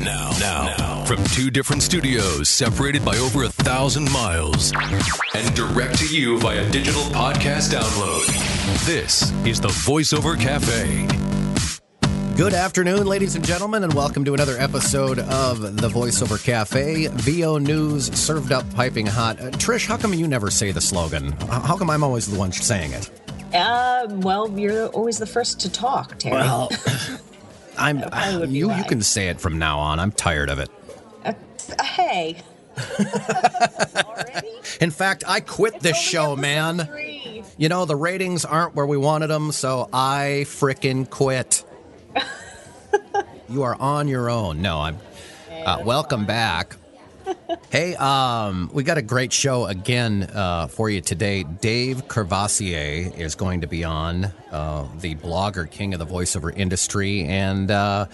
[0.00, 4.72] Now, now, from two different studios separated by over a thousand miles
[5.34, 8.26] and direct to you via digital podcast download.
[8.86, 11.06] This is the VoiceOver Cafe.
[12.34, 17.08] Good afternoon, ladies and gentlemen, and welcome to another episode of the VoiceOver Cafe.
[17.08, 19.38] VO News served up piping hot.
[19.38, 21.32] Uh, Trish, how come you never say the slogan?
[21.32, 23.10] How come I'm always the one saying it?
[23.54, 26.36] Uh, well, you're always the first to talk, Terry.
[26.36, 26.70] Well,
[27.80, 28.72] I'm probably would be you.
[28.72, 29.98] You can say it from now on.
[29.98, 30.68] I'm tired of it.
[31.24, 31.32] Uh,
[31.82, 32.36] hey.
[34.80, 36.86] In fact, I quit this show, man.
[36.86, 37.42] three.
[37.56, 41.64] You know the ratings aren't where we wanted them, so I frickin' quit.
[43.48, 44.62] you are on your own.
[44.62, 44.98] No, I'm.
[45.50, 46.76] Uh, welcome back.
[47.70, 51.44] Hey, um, we got a great show again uh, for you today.
[51.44, 57.22] Dave Courvoisier is going to be on, uh, the blogger king of the voiceover industry,
[57.24, 58.06] and uh,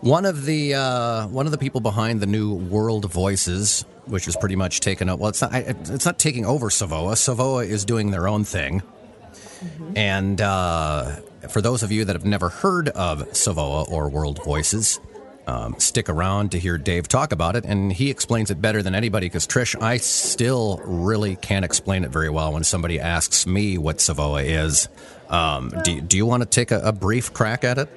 [0.00, 4.36] one of the uh, one of the people behind the new World Voices, which is
[4.36, 5.20] pretty much taken up.
[5.20, 5.52] Well, it's not.
[5.54, 7.14] I- It's not taking over Savoa.
[7.16, 8.82] Savoa is doing their own thing.
[9.96, 11.16] And uh,
[11.50, 14.98] for those of you that have never heard of Savoa or World Voices,
[15.46, 17.64] um, stick around to hear Dave talk about it.
[17.64, 22.10] And he explains it better than anybody because, Trish, I still really can't explain it
[22.10, 24.88] very well when somebody asks me what Savoa is.
[25.28, 27.88] Um, do, do you want to take a, a brief crack at it?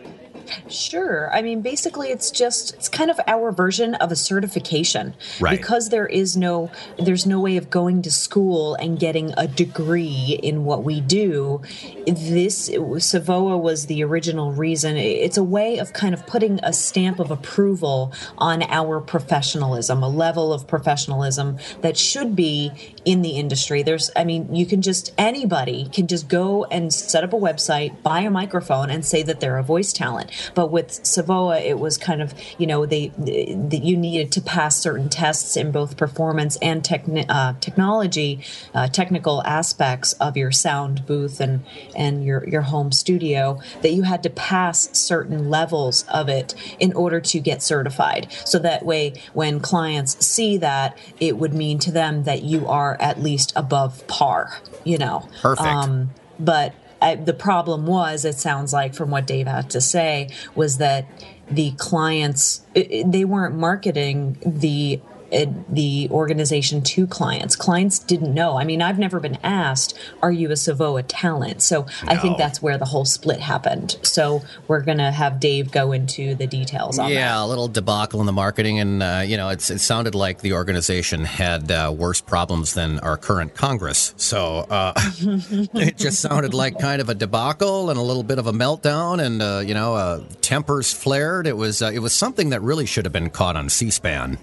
[0.69, 1.33] Sure.
[1.33, 5.57] I mean, basically, it's just it's kind of our version of a certification, Right.
[5.57, 10.39] Because there is no there's no way of going to school and getting a degree
[10.41, 11.61] in what we do.
[12.05, 14.97] This Savoa was the original reason.
[14.97, 20.09] It's a way of kind of putting a stamp of approval on our professionalism, a
[20.09, 22.71] level of professionalism that should be
[23.05, 23.83] in the industry.
[23.83, 28.01] There's, I mean, you can just anybody can just go and set up a website,
[28.03, 30.31] buy a microphone, and say that they're a voice talent.
[30.55, 34.77] But with Savoa, it was kind of, you know, they, that you needed to pass
[34.77, 38.43] certain tests in both performance and techni- uh, technology,
[38.73, 41.65] uh, technical aspects of your sound booth and
[41.95, 43.59] and your your home studio.
[43.81, 48.27] That you had to pass certain levels of it in order to get certified.
[48.45, 52.97] So that way, when clients see that, it would mean to them that you are
[52.99, 54.61] at least above par.
[54.83, 56.09] You know, Perfect.
[56.39, 60.77] but I, the problem was, it sounds like from what Dave had to say, was
[60.77, 61.05] that
[61.49, 64.99] the clients it- they weren't marketing the
[65.31, 67.55] the organization to clients.
[67.55, 68.57] Clients didn't know.
[68.57, 72.61] I mean, I've never been asked, "Are you a Savoa talent?" So I think that's
[72.61, 73.97] where the whole split happened.
[74.03, 77.15] So we're gonna have Dave go into the details on that.
[77.15, 80.41] Yeah, a little debacle in the marketing, and uh, you know, it's, it sounded like
[80.41, 84.13] the organization had uh, worse problems than our current Congress.
[84.17, 88.47] So uh, it just sounded like kind of a debacle and a little bit of
[88.47, 91.47] a meltdown, and uh, you know, uh, tempers flared.
[91.47, 94.37] It was uh, it was something that really should have been caught on C-SPAN.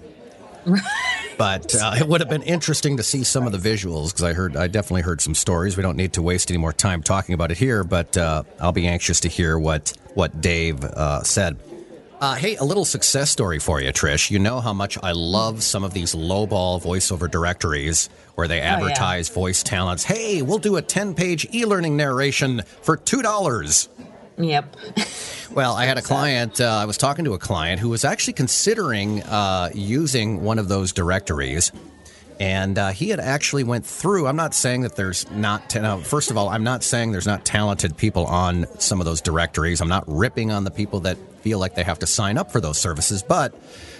[1.37, 4.33] But uh, it would have been interesting to see some of the visuals because I
[4.33, 5.75] heard, I definitely heard some stories.
[5.75, 8.71] We don't need to waste any more time talking about it here, but uh, I'll
[8.71, 11.57] be anxious to hear what what Dave uh, said.
[12.21, 14.31] Uh, hey, a little success story for you, Trish.
[14.31, 18.75] You know how much I love some of these lowball voiceover directories where they yeah.
[18.75, 20.03] advertise voice talents.
[20.05, 23.87] Hey, we'll do a 10 page e learning narration for $2.
[24.37, 24.75] Yep.
[25.51, 28.33] Well, I had a client, uh, I was talking to a client who was actually
[28.33, 31.71] considering uh, using one of those directories.
[32.37, 34.27] And uh, he had actually went through.
[34.27, 35.69] I'm not saying that there's not.
[35.69, 39.21] Ta- first of all, I'm not saying there's not talented people on some of those
[39.21, 39.79] directories.
[39.79, 42.59] I'm not ripping on the people that feel like they have to sign up for
[42.59, 43.23] those services.
[43.23, 43.53] But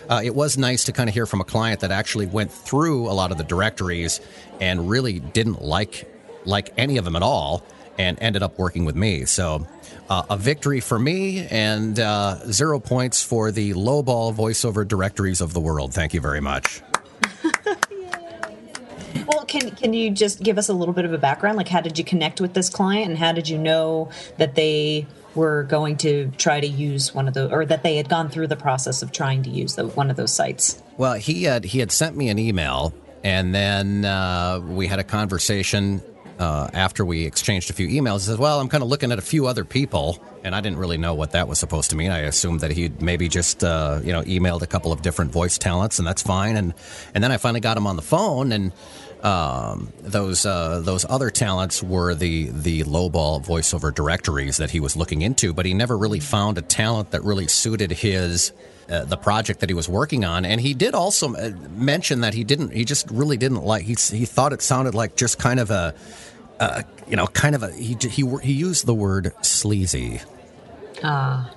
[0.09, 3.09] uh, it was nice to kind of hear from a client that actually went through
[3.09, 4.19] a lot of the directories
[4.59, 6.12] and really didn't like
[6.44, 7.63] like any of them at all,
[7.97, 9.23] and ended up working with me.
[9.23, 9.66] So
[10.09, 15.53] uh, a victory for me, and uh, zero points for the lowball voiceover directories of
[15.53, 15.93] the world.
[15.93, 16.81] Thank you very much.
[19.27, 21.57] Well, can can you just give us a little bit of a background?
[21.57, 25.07] Like, how did you connect with this client, and how did you know that they
[25.33, 28.47] were going to try to use one of the, or that they had gone through
[28.47, 30.81] the process of trying to use the, one of those sites?
[30.97, 32.93] Well, he had he had sent me an email,
[33.23, 36.01] and then uh, we had a conversation
[36.40, 38.20] uh, after we exchanged a few emails.
[38.20, 40.78] He says, "Well, I'm kind of looking at a few other people," and I didn't
[40.78, 42.11] really know what that was supposed to mean.
[42.11, 45.58] I assumed that he'd maybe just uh, you know emailed a couple of different voice
[45.58, 46.58] talents, and that's fine.
[46.58, 46.73] And
[47.14, 48.72] and then I finally got him on the phone, and
[49.23, 54.96] um, those uh, those other talents were the the lowball voiceover directories that he was
[54.96, 58.52] looking into, but he never really found a talent that really suited his
[58.90, 60.46] uh, the project that he was working on.
[60.46, 63.96] And he did also uh, mention that he didn't he just really didn't like he
[63.96, 65.96] he thought it sounded like just kind of a
[66.59, 70.22] uh, you know kind of a he he he used the word sleazy.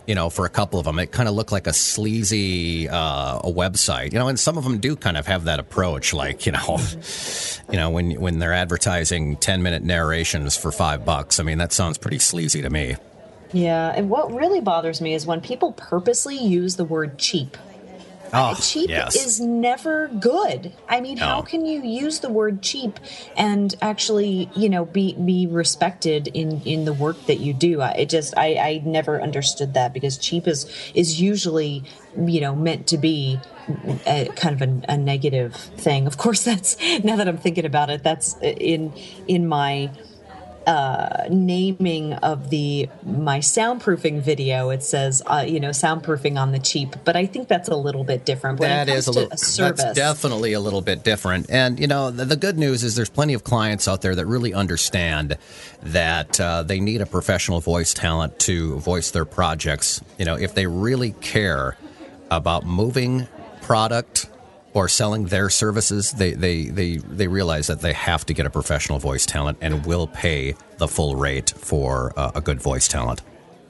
[0.06, 3.38] you know, for a couple of them, it kind of looked like a sleazy uh,
[3.38, 4.12] a website.
[4.12, 6.78] You know, and some of them do kind of have that approach, like you know,
[7.70, 11.38] you know, when when they're advertising ten minute narrations for five bucks.
[11.38, 12.96] I mean, that sounds pretty sleazy to me.
[13.52, 17.56] Yeah, and what really bothers me is when people purposely use the word cheap.
[18.32, 19.16] Oh, cheap yes.
[19.16, 20.72] is never good.
[20.88, 22.98] I mean, how can you use the word cheap
[23.36, 27.80] and actually, you know, be be respected in in the work that you do?
[27.80, 31.84] I it just I I never understood that because cheap is is usually,
[32.18, 33.40] you know, meant to be
[34.06, 36.06] a, kind of a, a negative thing.
[36.06, 38.92] Of course, that's now that I'm thinking about it, that's uh, in
[39.26, 39.90] in my
[40.68, 46.58] uh, naming of the my soundproofing video it says uh, you know soundproofing on the
[46.58, 49.32] cheap but i think that's a little bit different when That is a little.
[49.32, 51.50] a service That's definitely a little bit different.
[51.50, 54.26] And you know, the, the good news is there's plenty of clients out there that
[54.26, 55.38] really understand
[55.82, 60.02] that uh, they need a professional voice talent to voice their projects.
[60.18, 61.76] You know, if they really care
[62.30, 63.26] about moving
[63.62, 64.28] product
[64.74, 68.50] or selling their services, they they they they realize that they have to get a
[68.50, 73.22] professional voice talent and will pay the full rate for uh, a good voice talent.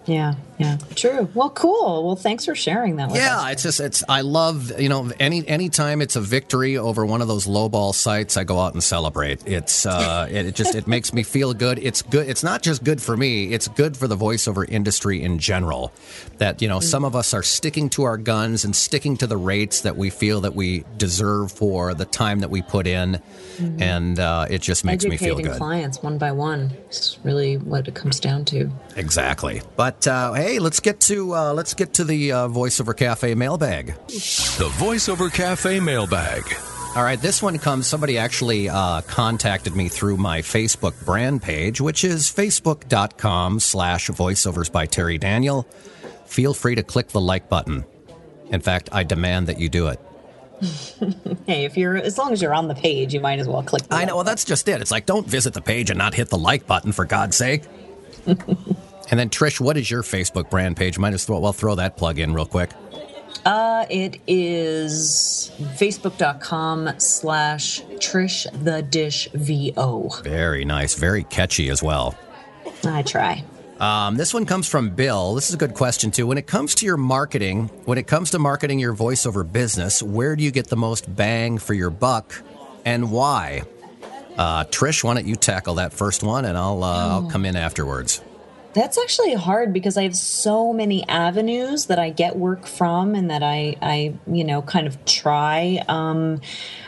[0.08, 3.78] Yeah yeah true well cool well thanks for sharing that with us Yeah, it's just
[3.78, 7.94] it's I love you know any anytime it's a victory over one of those lowball
[7.94, 9.46] sites, I go out and celebrate.
[9.46, 11.78] It's uh it, it just it makes me feel good.
[11.78, 12.26] It's good.
[12.26, 13.52] It's not just good for me.
[13.52, 15.92] It's good for the voiceover industry in general.
[16.38, 19.36] That you know some of us are sticking to our guns and sticking to the
[19.36, 23.20] rates that we feel that we deserve for the time that we put in,
[23.78, 25.56] and uh, it just makes me feel good.
[25.58, 29.62] clients one by one is really what it comes down to Exactly.
[29.76, 33.94] But uh, hey, let's get to uh, let's get to the uh, voiceover cafe mailbag.
[34.58, 36.44] The VoiceOver Cafe mailbag.
[36.96, 37.86] All right, this one comes.
[37.86, 44.72] Somebody actually uh, contacted me through my Facebook brand page, which is facebook.com slash voiceovers
[44.72, 45.62] by Terry Daniel.
[46.26, 47.84] Feel free to click the like button.
[48.50, 50.00] In fact, I demand that you do it.
[51.46, 53.84] hey if you're as long as you're on the page you might as well click
[53.84, 54.80] the I know, well, that's just it.
[54.80, 57.62] It's like, don't visit the page and not hit the like button, for God's sake.
[59.10, 60.98] and then, Trish, what is your Facebook brand page?
[60.98, 62.70] Might as throw, well throw that plug in real quick.
[63.44, 70.94] Uh, it is facebook.com slash trish the dish vo Very nice.
[70.94, 72.16] Very catchy as well.
[72.84, 73.42] i try
[73.78, 75.34] Um, this one comes from Bill.
[75.34, 76.26] This is a good question, too.
[76.26, 80.36] When it comes to your marketing, when it comes to marketing your voiceover business, where
[80.36, 82.34] do you get the most bang for your buck
[82.84, 83.62] and why?
[84.36, 87.56] Uh, Trish, why don't you tackle that first one and I'll, uh, I'll come in
[87.56, 88.20] afterwards.
[88.74, 93.30] That's actually hard because I have so many avenues that I get work from and
[93.30, 95.82] that I, I you know, kind of try.
[95.88, 96.40] Um,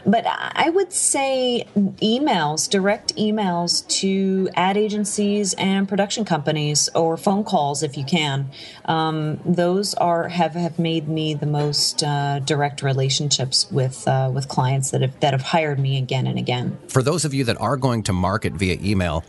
[0.05, 7.45] but I would say emails, direct emails to ad agencies and production companies, or phone
[7.45, 8.51] calls if you can.
[8.85, 14.49] Um, those are have, have made me the most uh, direct relationships with uh, with
[14.49, 16.79] clients that have that have hired me again and again.
[16.89, 19.25] For those of you that are going to market via email,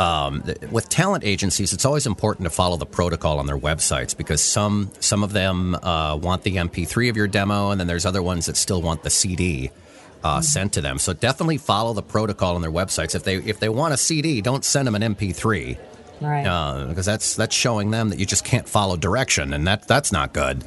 [0.00, 4.42] um, with talent agencies, it's always important to follow the protocol on their websites because
[4.42, 8.22] some some of them uh, want the MP3 of your demo, and then there's other
[8.22, 9.70] ones that still want the CD
[10.24, 10.98] uh, sent to them.
[10.98, 13.14] So definitely follow the protocol on their websites.
[13.14, 15.78] If they if they want a CD, don't send them an MP3
[16.20, 16.46] Right.
[16.46, 20.12] uh, because that's that's showing them that you just can't follow direction, and that that's
[20.12, 20.64] not good.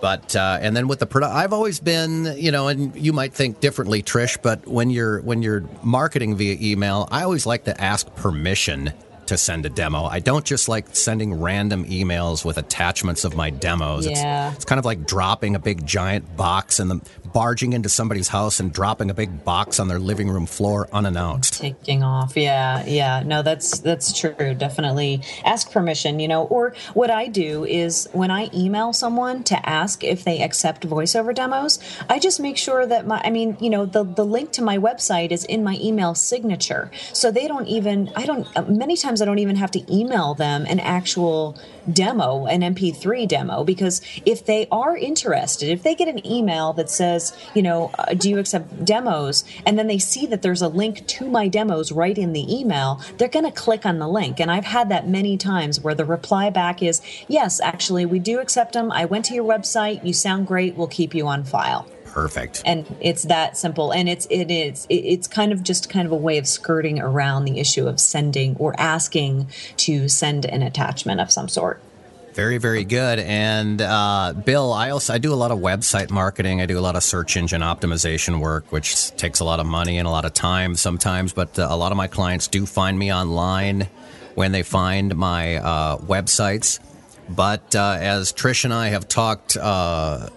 [0.00, 3.32] But uh, and then with the product, I've always been, you know, and you might
[3.32, 4.38] think differently, Trish.
[4.40, 8.92] But when you're when you're marketing via email, I always like to ask permission
[9.26, 10.04] to send a demo.
[10.04, 14.06] I don't just like sending random emails with attachments of my demos.
[14.06, 14.48] Yeah.
[14.48, 17.00] It's, it's kind of like dropping a big giant box and the
[17.34, 21.60] barging into somebody's house and dropping a big box on their living room floor unannounced.
[21.60, 27.10] taking off yeah yeah no that's that's true definitely ask permission you know or what
[27.10, 32.20] i do is when i email someone to ask if they accept voiceover demos i
[32.20, 35.32] just make sure that my i mean you know the the link to my website
[35.32, 39.38] is in my email signature so they don't even i don't many times i don't
[39.38, 41.58] even have to email them an actual
[41.92, 46.88] demo an mp3 demo because if they are interested if they get an email that
[46.88, 49.44] says you know uh, do you accept demos?
[49.66, 53.00] And then they see that there's a link to my demos right in the email
[53.18, 54.40] they're going to click on the link.
[54.40, 58.40] And i've had that many times where the reply back is yes actually we do
[58.40, 60.04] accept them i went to your website.
[60.04, 60.76] You sound great.
[60.76, 62.62] We'll keep you on file Perfect.
[62.64, 66.16] and it's that simple and it's it is it's kind of just kind of a
[66.16, 71.32] way of skirting around the issue of sending or asking to send an attachment of
[71.32, 71.82] some sort
[72.34, 73.20] Very, very good.
[73.20, 76.60] And uh, Bill, I also I do a lot of website marketing.
[76.60, 79.98] I do a lot of search engine optimization work, which takes a lot of money
[79.98, 81.32] and a lot of time sometimes.
[81.32, 83.88] But uh, a lot of my clients do find me online
[84.34, 86.80] when they find my uh, websites.
[87.28, 90.28] But uh, as Trish and I have talked uh,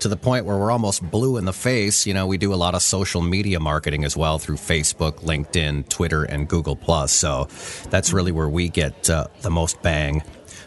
[0.00, 2.56] to the point where we're almost blue in the face, you know, we do a
[2.56, 7.12] lot of social media marketing as well through Facebook, LinkedIn, Twitter, and Google Plus.
[7.12, 7.48] So
[7.90, 10.22] that's really where we get uh, the most bang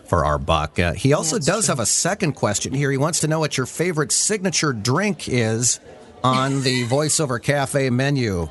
[0.05, 0.79] for our buck.
[0.79, 1.71] Uh, he also does true.
[1.71, 2.91] have a second question here.
[2.91, 5.79] He wants to know what your favorite signature drink is
[6.23, 8.47] on the voiceover cafe menu.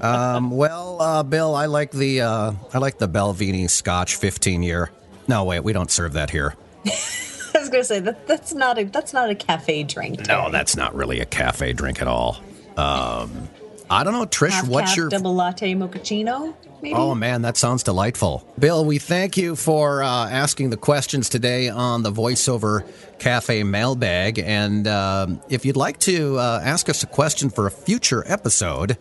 [0.00, 4.90] Um, well, uh, Bill, I like the uh, I like the Balvenie Scotch 15 year.
[5.26, 6.54] No, wait, we don't serve that here.
[7.72, 10.26] I was going to say that that's not a that's not a cafe drink.
[10.26, 12.40] No, that's not really a cafe drink at all.
[12.76, 13.48] Um,
[13.88, 14.50] I don't know, Trish.
[14.50, 15.08] Half what's your?
[15.08, 16.54] double latte mochaccino?
[16.82, 16.94] Maybe.
[16.94, 18.44] Oh man, that sounds delightful.
[18.58, 24.38] Bill, we thank you for uh, asking the questions today on the voiceover cafe mailbag.
[24.38, 28.96] And um, if you'd like to uh, ask us a question for a future episode,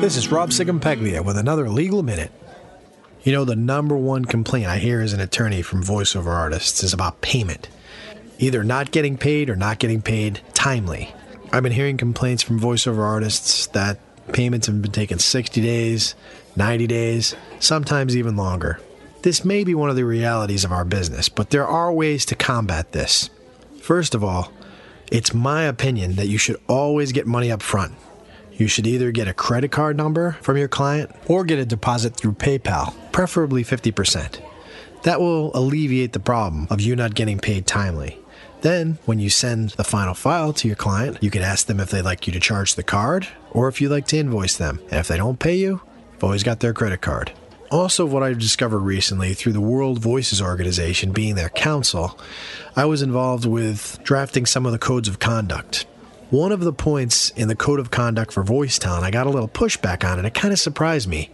[0.01, 2.31] This is Rob Sciglimpaglia with another legal minute.
[3.23, 6.93] You know, the number one complaint I hear as an attorney from voiceover artists is
[6.93, 7.69] about payment.
[8.39, 11.15] Either not getting paid or not getting paid timely.
[11.51, 13.99] I've been hearing complaints from voiceover artists that
[14.33, 16.15] payments have been taking 60 days,
[16.57, 18.81] 90 days, sometimes even longer.
[19.23, 22.35] This may be one of the realities of our business, but there are ways to
[22.35, 23.31] combat this.
[23.81, 24.53] First of all,
[25.11, 27.95] it's my opinion that you should always get money up front.
[28.53, 32.15] You should either get a credit card number from your client or get a deposit
[32.15, 34.41] through PayPal, preferably 50%.
[35.05, 38.19] That will alleviate the problem of you not getting paid timely.
[38.61, 41.91] Then, when you send the final file to your client, you can ask them if
[41.91, 44.81] they'd like you to charge the card or if you'd like to invoice them.
[44.91, 45.81] And if they don't pay you,
[46.13, 47.33] you've always got their credit card.
[47.71, 52.19] Also, what I've discovered recently through the World Voices Organization being their counsel,
[52.75, 55.87] I was involved with drafting some of the codes of conduct.
[56.31, 59.31] One of the points in the code of conduct for voice talent, I got a
[59.31, 61.31] little pushback on, and it kind of surprised me.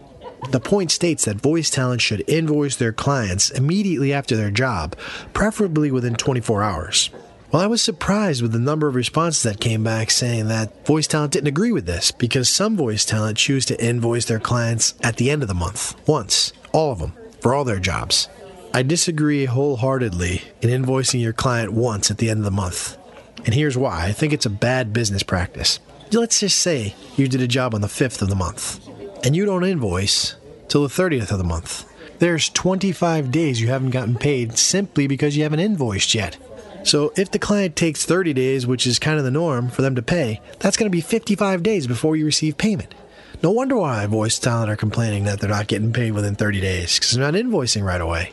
[0.51, 4.95] The point states that voice talent should invoice their clients immediately after their job,
[5.33, 7.09] preferably within 24 hours.
[7.51, 11.07] Well, I was surprised with the number of responses that came back saying that voice
[11.07, 15.17] talent didn't agree with this because some voice talent choose to invoice their clients at
[15.17, 18.27] the end of the month, once, all of them, for all their jobs.
[18.73, 22.97] I disagree wholeheartedly in invoicing your client once at the end of the month.
[23.45, 25.79] And here's why I think it's a bad business practice.
[26.11, 28.85] Let's just say you did a job on the 5th of the month,
[29.25, 30.35] and you don't invoice
[30.67, 31.91] till the 30th of the month.
[32.19, 36.37] There's 25 days you haven't gotten paid simply because you haven't invoiced yet.
[36.83, 39.95] So if the client takes 30 days, which is kind of the norm for them
[39.95, 42.93] to pay, that's going to be 55 days before you receive payment.
[43.41, 46.97] No wonder why voice talent are complaining that they're not getting paid within 30 days
[46.97, 48.31] because they're not invoicing right away.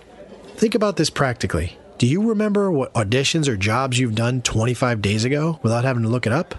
[0.56, 1.78] Think about this practically.
[1.98, 6.08] Do you remember what auditions or jobs you've done 25 days ago without having to
[6.08, 6.54] look it up?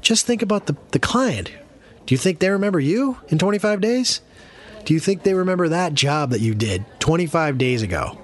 [0.00, 1.50] Just think about the, the client.
[2.08, 4.22] Do you think they remember you in 25 days?
[4.86, 8.16] Do you think they remember that job that you did 25 days ago?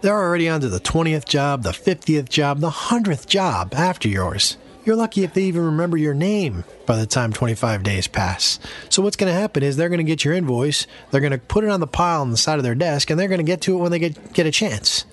[0.00, 4.56] They're already on to the 20th job, the 50th job, the 100th job after yours.
[4.84, 8.58] You're lucky if they even remember your name by the time 25 days pass.
[8.88, 11.38] So, what's going to happen is they're going to get your invoice, they're going to
[11.38, 13.44] put it on the pile on the side of their desk, and they're going to
[13.44, 15.04] get to it when they get, get a chance.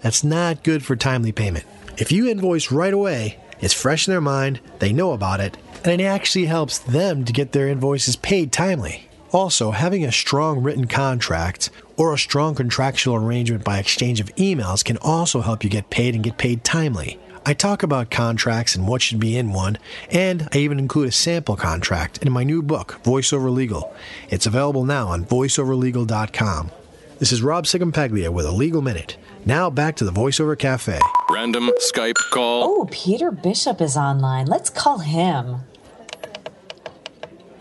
[0.00, 1.66] That's not good for timely payment.
[1.98, 6.00] If you invoice right away, it's fresh in their mind, they know about it, and
[6.00, 9.08] it actually helps them to get their invoices paid timely.
[9.30, 14.84] Also, having a strong written contract or a strong contractual arrangement by exchange of emails
[14.84, 17.18] can also help you get paid and get paid timely.
[17.44, 19.78] I talk about contracts and what should be in one,
[20.10, 23.94] and I even include a sample contract in my new book, VoiceOver Legal.
[24.28, 26.70] It's available now on voiceoverlegal.com.
[27.18, 29.16] This is Rob Sciglimpaglia with a legal minute.
[29.44, 30.98] Now back to the VoiceOver Cafe.
[31.30, 32.64] Random Skype call.
[32.64, 34.46] Oh, Peter Bishop is online.
[34.46, 35.62] Let's call him.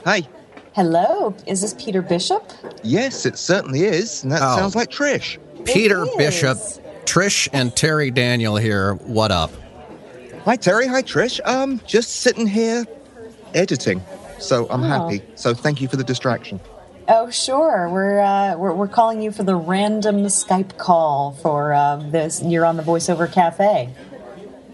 [0.08, 0.22] Hi.
[0.74, 2.42] Hello, is this Peter Bishop?
[2.82, 4.24] Yes, it certainly is.
[4.24, 4.56] And that Oh.
[4.56, 5.38] sounds like Trish.
[5.66, 6.06] Peter.
[6.18, 6.58] Bishop,
[7.04, 8.94] Trish, and Terry Daniel here.
[8.94, 9.52] What up?
[10.46, 10.88] Hi, Terry.
[10.88, 11.42] Hi, Trish.
[11.46, 12.86] Um, just sitting here
[13.54, 14.02] editing.
[14.40, 14.88] So I'm Oh.
[14.88, 15.24] happy.
[15.36, 16.62] So thank you for the distraction.
[17.10, 17.90] Oh, sure.
[17.92, 22.42] We're uh, we're, we're calling you for the random Skype call for uh, this.
[22.42, 23.90] You're on the Voiceover Cafe.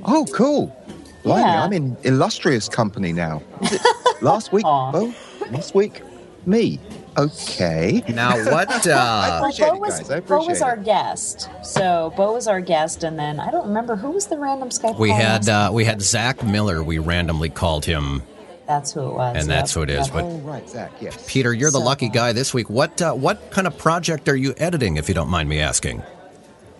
[0.05, 0.77] Oh, cool.
[1.23, 1.63] Blimey, Yeah.
[1.63, 3.41] I'm in illustrious company now.
[4.21, 4.91] Last week, Aw.
[4.91, 5.13] Bo?
[5.51, 6.01] Last week,
[6.45, 6.79] me.
[7.17, 8.03] Okay.
[8.09, 8.69] Now, what?
[8.87, 10.11] Uh, appreciate Bo it, was guys.
[10.11, 11.49] I Bo was appreciate our guest.
[11.63, 14.97] So Bo was our guest, and then I don't remember who was the random Skype.
[14.99, 16.83] we had uh, we had Zach Miller.
[16.83, 18.23] We randomly called him
[18.67, 19.35] That's who it was.
[19.37, 20.07] and that's yep, who it is.
[20.07, 20.13] yep.
[20.15, 21.23] But Oh, right, Zach, yes.
[21.27, 22.69] Peter, you're the lucky guy this week.
[22.69, 26.01] What uh, what kind of project are you editing, if you don't mind me asking?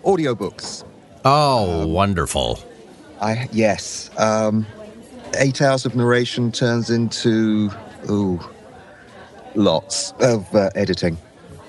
[0.04, 0.84] Audiobooks.
[1.24, 2.58] Oh, wonderful.
[3.24, 4.10] I yes.
[4.18, 4.66] Um,
[5.38, 7.70] eight hours of narration turns into
[8.10, 8.38] ooh,
[9.54, 11.16] lots of uh, editing.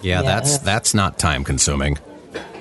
[0.01, 0.21] Yeah, Yeah.
[0.23, 1.97] that's that's not time consuming.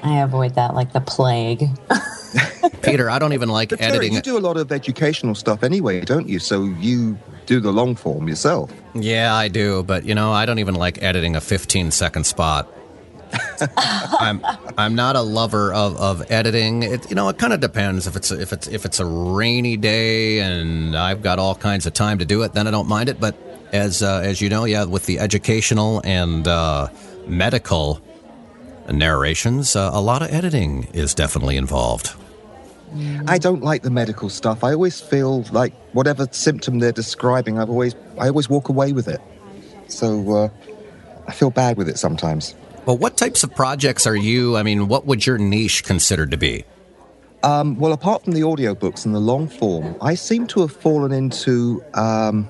[0.03, 1.69] I avoid that like the plague.
[2.83, 4.13] Peter, I don't even like But Terry, editing.
[4.15, 6.39] you do a lot of educational stuff anyway, don't you?
[6.41, 8.71] So you do the long form yourself.
[8.95, 12.69] Yeah, I do, but you know, I don't even like editing a 15 second spot.
[13.76, 14.45] I'm
[14.76, 16.83] I'm not a lover of, of editing.
[16.83, 19.76] It you know it kind of depends if it's if it's if it's a rainy
[19.76, 23.09] day and I've got all kinds of time to do it, then I don't mind
[23.09, 23.21] it.
[23.21, 23.37] But
[23.73, 26.88] as uh, as you know, yeah, with the educational and uh,
[27.26, 28.00] medical
[28.91, 32.14] narrations, uh, a lot of editing is definitely involved.
[33.26, 34.62] I don't like the medical stuff.
[34.62, 39.09] I always feel like whatever symptom they're describing, I've always I always walk away with
[39.09, 39.21] it.
[39.88, 40.49] So uh,
[41.26, 42.55] I feel bad with it sometimes.
[42.87, 44.57] Well, what types of projects are you?
[44.57, 46.64] I mean, what would your niche considered to be?
[47.43, 51.12] Um, well, apart from the audiobooks and the long form, I seem to have fallen
[51.12, 52.45] into um,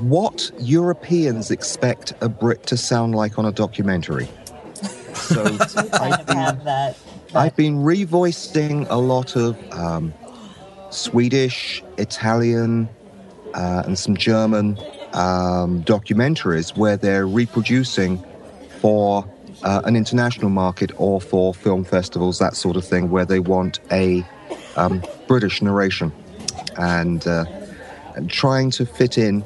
[0.00, 4.28] what Europeans expect a Brit to sound like on a documentary.
[5.14, 5.44] So
[5.92, 6.98] I've of been, have that.
[7.34, 10.14] I've been revoicing a lot of um,
[10.90, 12.88] Swedish, Italian,
[13.54, 14.78] uh, and some German
[15.12, 18.22] um, documentaries where they're reproducing
[18.80, 19.24] for
[19.64, 23.80] uh, an international market or for film festivals, that sort of thing, where they want
[23.90, 24.24] a
[24.76, 26.12] um, British narration
[26.76, 27.44] and, uh,
[28.14, 29.44] and trying to fit in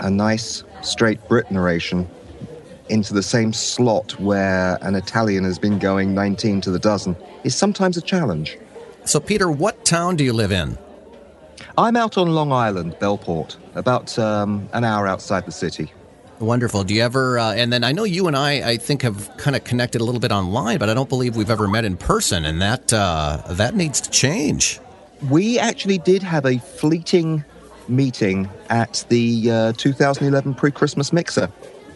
[0.00, 2.08] a nice straight Brit narration
[2.88, 7.54] into the same slot where an Italian has been going 19 to the dozen is
[7.54, 8.58] sometimes a challenge.
[9.04, 10.78] So, Peter, what town do you live in?
[11.76, 15.92] I'm out on Long Island, Bellport, about um, an hour outside the city.
[16.40, 16.84] Wonderful.
[16.84, 17.38] Do you ever?
[17.38, 20.04] Uh, and then I know you and I, I think, have kind of connected a
[20.04, 23.42] little bit online, but I don't believe we've ever met in person, and that uh,
[23.50, 24.78] that needs to change.
[25.28, 27.44] We actually did have a fleeting
[27.88, 31.50] meeting at the uh, 2011 pre-Christmas mixer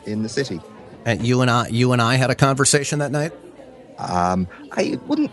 [0.07, 0.61] in the city.
[1.05, 3.33] And you and I, you and I had a conversation that night.
[3.99, 5.31] Um, I wouldn't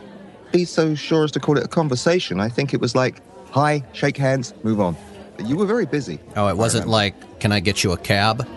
[0.51, 2.39] be so sure as to call it a conversation.
[2.39, 4.95] I think it was like, "Hi, shake hands, move on."
[5.43, 6.19] You were very busy.
[6.35, 8.47] Oh, it wasn't like, "Can I get you a cab?"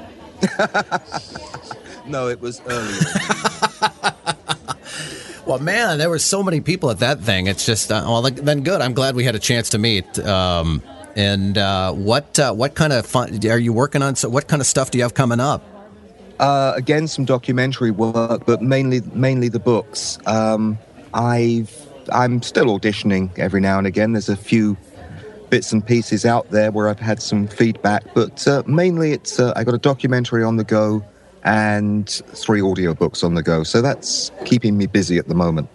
[2.07, 2.99] No, it was early.
[5.45, 7.49] Well, man, there were so many people at that thing.
[7.49, 8.81] It's just, uh, well, then good.
[8.81, 10.19] I'm glad we had a chance to meet.
[10.21, 10.83] Um,
[11.17, 14.15] and uh, what uh, what kind of fun are you working on?
[14.15, 15.65] So, what kind of stuff do you have coming up?
[16.39, 20.19] Uh, again, some documentary work, but mainly mainly the books.
[20.27, 20.79] Um,
[21.13, 21.75] I've
[22.13, 24.13] I'm still auditioning every now and again.
[24.13, 24.77] There's a few
[25.53, 29.53] bits and pieces out there where I've had some feedback, but uh, mainly it's uh,
[29.55, 31.05] I got a documentary on the go
[31.45, 33.63] and three audiobooks on the go.
[33.63, 35.69] So that's keeping me busy at the moment.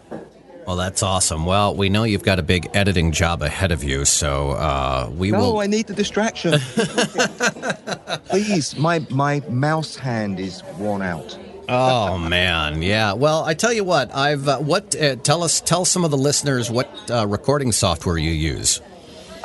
[0.66, 1.46] Well, that's awesome.
[1.46, 5.30] Well, we know you've got a big editing job ahead of you, so uh, we
[5.30, 5.60] No, will.
[5.60, 6.60] I need the distraction.
[8.30, 11.38] Please, my my mouse hand is worn out.
[11.70, 13.14] Oh man, yeah.
[13.14, 14.14] Well, I tell you what.
[14.16, 18.18] I've uh, what uh, tell us tell some of the listeners what uh, recording software
[18.18, 18.82] you use.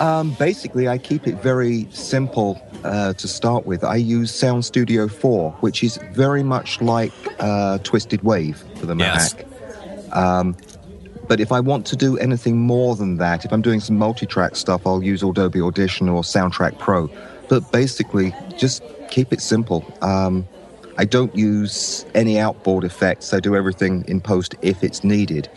[0.03, 3.85] Um, basically, I keep it very simple uh, to start with.
[3.85, 8.97] I use Sound Studio 4, which is very much like uh, Twisted Wave for the
[8.97, 9.35] Yes.
[9.37, 9.47] Mac.
[10.17, 10.57] Um,
[11.29, 14.57] but if I want to do anything more than that, if I'm doing some multi-track
[14.57, 17.09] stuff, I'll use Adobe Audition or Soundtrack Pro.
[17.49, 19.85] But basically, just keep it simple.
[20.03, 20.49] Um,
[20.99, 23.33] I don't use any outboard effects.
[23.33, 25.49] I do everything in post if it's needed.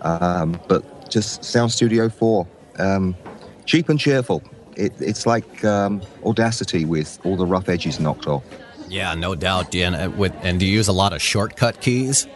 [0.00, 2.46] Um, but just Sound Studio 4.
[2.78, 3.14] Um,
[3.66, 4.42] cheap and cheerful.
[4.76, 8.42] It, it's like um, Audacity with all the rough edges knocked off.
[8.88, 9.74] Yeah, no doubt.
[9.74, 12.26] And uh, with and do you use a lot of shortcut keys?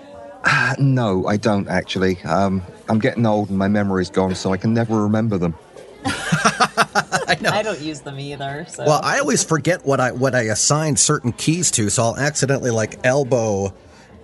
[0.45, 2.21] Uh, no, I don't actually.
[2.23, 5.55] Um, I'm getting old and my memory's gone, so I can never remember them.
[6.05, 7.51] I know.
[7.51, 8.67] I don't use them either.
[8.69, 8.85] So.
[8.85, 12.71] Well, I always forget what I what I assign certain keys to, so I'll accidentally
[12.71, 13.75] like elbow,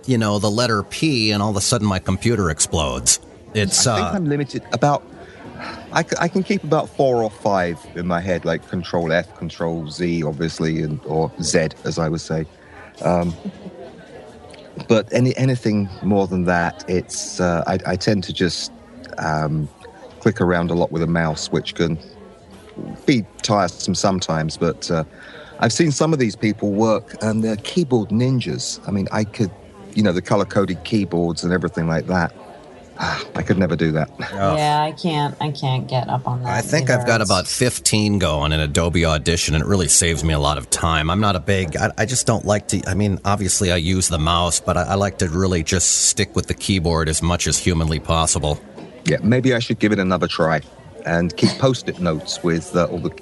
[0.05, 3.19] you know, the letter P, and all of a sudden my computer explodes.
[3.53, 5.03] It's I think uh, I'm limited about.
[5.93, 9.89] I, I can keep about four or five in my head, like Control F, Control
[9.89, 12.45] Z, obviously, and or Z, as I would say.
[13.01, 13.33] Um,
[14.87, 18.71] but any anything more than that, it's uh, I, I tend to just
[19.17, 19.67] um,
[20.19, 21.99] click around a lot with a mouse, which can
[23.05, 24.55] be tiresome sometimes.
[24.55, 25.03] But uh,
[25.59, 28.79] I've seen some of these people work, and they're keyboard ninjas.
[28.87, 29.51] I mean, I could,
[29.93, 32.33] you know, the color coded keyboards and everything like that.
[33.35, 34.11] I could never do that.
[34.19, 35.35] Yeah, I can't.
[35.41, 36.55] I can't get up on that.
[36.55, 37.01] I think either.
[37.01, 40.59] I've got about 15 going in Adobe Audition, and it really saves me a lot
[40.59, 41.09] of time.
[41.09, 44.07] I'm not a big, I, I just don't like to, I mean, obviously I use
[44.07, 47.47] the mouse, but I, I like to really just stick with the keyboard as much
[47.47, 48.61] as humanly possible.
[49.05, 50.61] Yeah, maybe I should give it another try
[51.03, 53.19] and keep post-it notes with uh, all the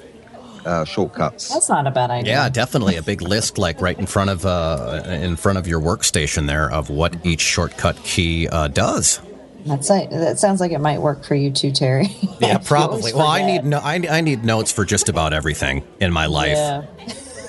[0.66, 1.48] uh, shortcuts.
[1.48, 2.34] That's not a bad idea.
[2.34, 5.80] Yeah, definitely a big list, like right in front of uh, in front of your
[5.80, 9.22] workstation there, of what each shortcut key uh, does.
[9.66, 10.10] That's it.
[10.10, 12.08] That sounds like it might work for you too, Terry.
[12.40, 13.12] Yeah, probably.
[13.12, 16.56] Well, I need no, I, I need notes for just about everything in my life.
[16.56, 16.86] Yeah.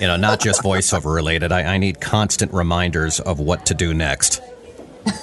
[0.01, 1.53] You know, not just voiceover related.
[1.53, 4.41] I, I need constant reminders of what to do next.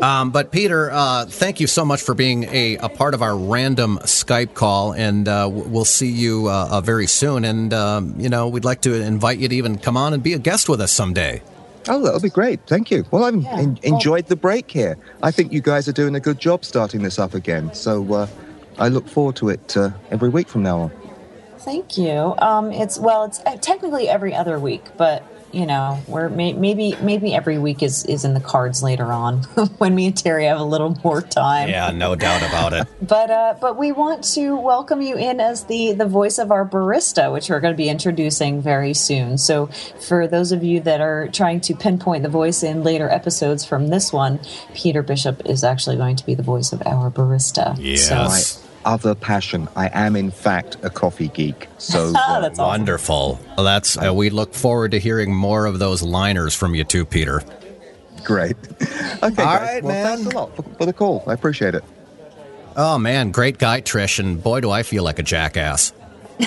[0.00, 3.36] Um, but Peter, uh, thank you so much for being a, a part of our
[3.36, 7.44] random Skype call, and uh, we'll see you uh, uh, very soon.
[7.44, 10.34] And um, you know, we'd like to invite you to even come on and be
[10.34, 11.42] a guest with us someday.
[11.88, 12.60] Oh, that'll be great.
[12.66, 13.04] Thank you.
[13.10, 13.56] Well, I've Yeah.
[13.58, 14.96] en- enjoyed the break here.
[15.22, 17.72] I think you guys are doing a good job starting this up again.
[17.74, 18.26] So uh,
[18.78, 20.90] I look forward to it uh, every week from now on.
[21.58, 22.34] Thank you.
[22.38, 25.22] Um, it's well, it's uh, technically every other week, but
[25.52, 29.42] you know, we're may, maybe maybe every week is is in the cards later on
[29.78, 31.68] when me and Terry have a little more time.
[31.68, 32.86] Yeah, no doubt about it.
[33.00, 36.68] But uh, but we want to welcome you in as the the voice of our
[36.68, 39.38] barista, which we're going to be introducing very soon.
[39.38, 39.66] So
[40.00, 43.88] for those of you that are trying to pinpoint the voice in later episodes from
[43.88, 44.40] this one,
[44.74, 47.76] Peter Bishop is actually going to be the voice of our barista.
[47.78, 48.08] Yes.
[48.08, 49.68] So, other passion.
[49.76, 51.68] I am, in fact, a coffee geek.
[51.78, 52.80] So uh, That's awesome.
[52.80, 53.40] Wonderful.
[53.56, 57.04] Well, that's uh, we look forward to hearing more of those liners from you too,
[57.04, 57.42] Peter.
[58.24, 58.56] great.
[59.20, 59.60] Okay, guys.
[59.60, 60.18] right, well, man.
[60.18, 61.24] thanks a lot for, for the call.
[61.26, 61.82] I appreciate it.
[62.76, 65.92] Oh man, great guy, Trish, and boy, do I feel like a jackass.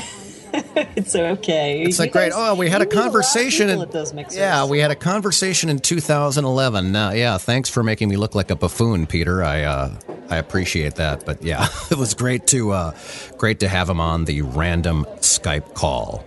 [0.96, 1.82] it's okay.
[1.84, 2.32] It's You like great.
[2.36, 3.68] Oh, we had a you meet lot of conversation.
[3.68, 4.38] people in- at those mixers.
[4.38, 6.96] yeah, we had a conversation in 2011.
[6.96, 9.44] Uh, yeah, thanks for making me look like a buffoon, Peter.
[9.44, 9.92] I uh,
[10.30, 11.26] I appreciate that.
[11.26, 12.98] But yeah, it was great to uh,
[13.38, 16.24] great to have him on the random Skype call.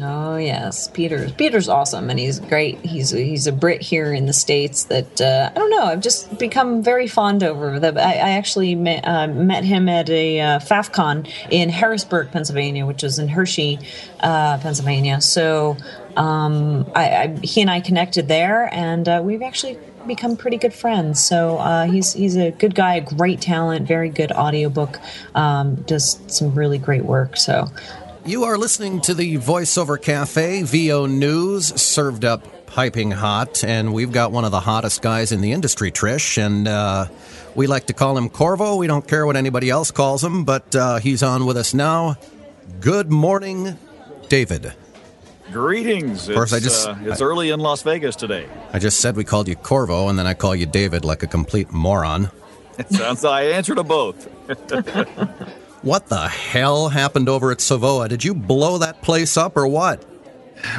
[0.00, 2.78] Oh yes, Peter's Peter's awesome, and he's great.
[2.84, 5.82] He's he's a Brit here in the states that uh, I don't know.
[5.82, 7.74] I've just become very fond over.
[7.74, 13.02] I, I actually met, uh, met him at a uh, FaffCon in Harrisburg, Pennsylvania, which
[13.02, 13.78] is in Hershey,
[14.20, 15.20] uh, Pennsylvania.
[15.20, 15.76] So
[16.16, 20.74] um, I, I, he and I connected there, and uh, we've actually become pretty good
[20.74, 21.22] friends.
[21.22, 25.00] So uh, he's he's a good guy, a great talent, very good audiobook,
[25.34, 27.36] um, does some really great work.
[27.36, 27.66] So
[28.28, 34.12] You are listening to the Voiceover Cafe, VO News, served up piping hot, and we've
[34.12, 37.06] got one of the hottest guys in the industry, Trish, and uh,
[37.54, 38.76] we like to call him CourVO.
[38.76, 42.16] We don't care what anybody else calls him, but uh, he's on with us now.
[42.80, 43.78] Good morning,
[44.28, 44.74] David.
[45.50, 46.28] Greetings.
[46.28, 48.46] Of course, I just- uh, it's early in Las Vegas today.
[48.74, 51.26] I just said we called you CourVO, and then I call you David like a
[51.26, 52.30] complete moron.
[52.78, 54.28] It sounds like I answer to both.
[55.82, 58.08] What the hell happened over at Savoa?
[58.08, 60.04] Did you blow that place up or what?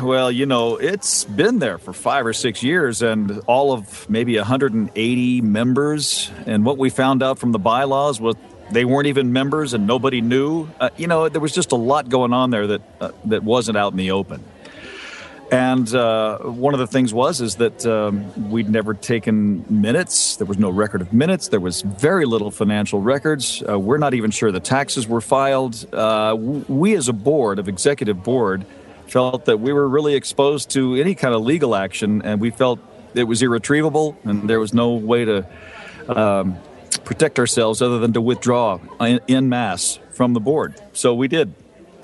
[0.02, 4.36] Well, you know, it's been there for five or six years, and all of maybe
[4.36, 6.30] 180 members.
[6.46, 8.36] And what we found out from the bylaws was
[8.72, 10.68] they weren't even members, and nobody knew.
[10.82, 13.78] Uh, you know, there was just a lot going on there that uh, that wasn't
[13.78, 14.44] out in the open.
[15.52, 20.36] And uh, one of the things was is that um, we'd never taken minutes.
[20.36, 21.48] There was no record of minutes.
[21.48, 23.64] There was very little financial records.
[23.68, 25.92] Uh, we're not even sure the taxes were filed.
[25.92, 28.64] Uh, we, as a board, of executive board,
[29.08, 32.80] felt that we were really exposed to any kind of legal action, and we felt
[33.16, 35.48] it was irretrievable, and there was no way to
[36.08, 36.58] um,
[37.06, 40.76] protect ourselves other than to withdraw in, in mass from the board.
[40.94, 41.54] So we did.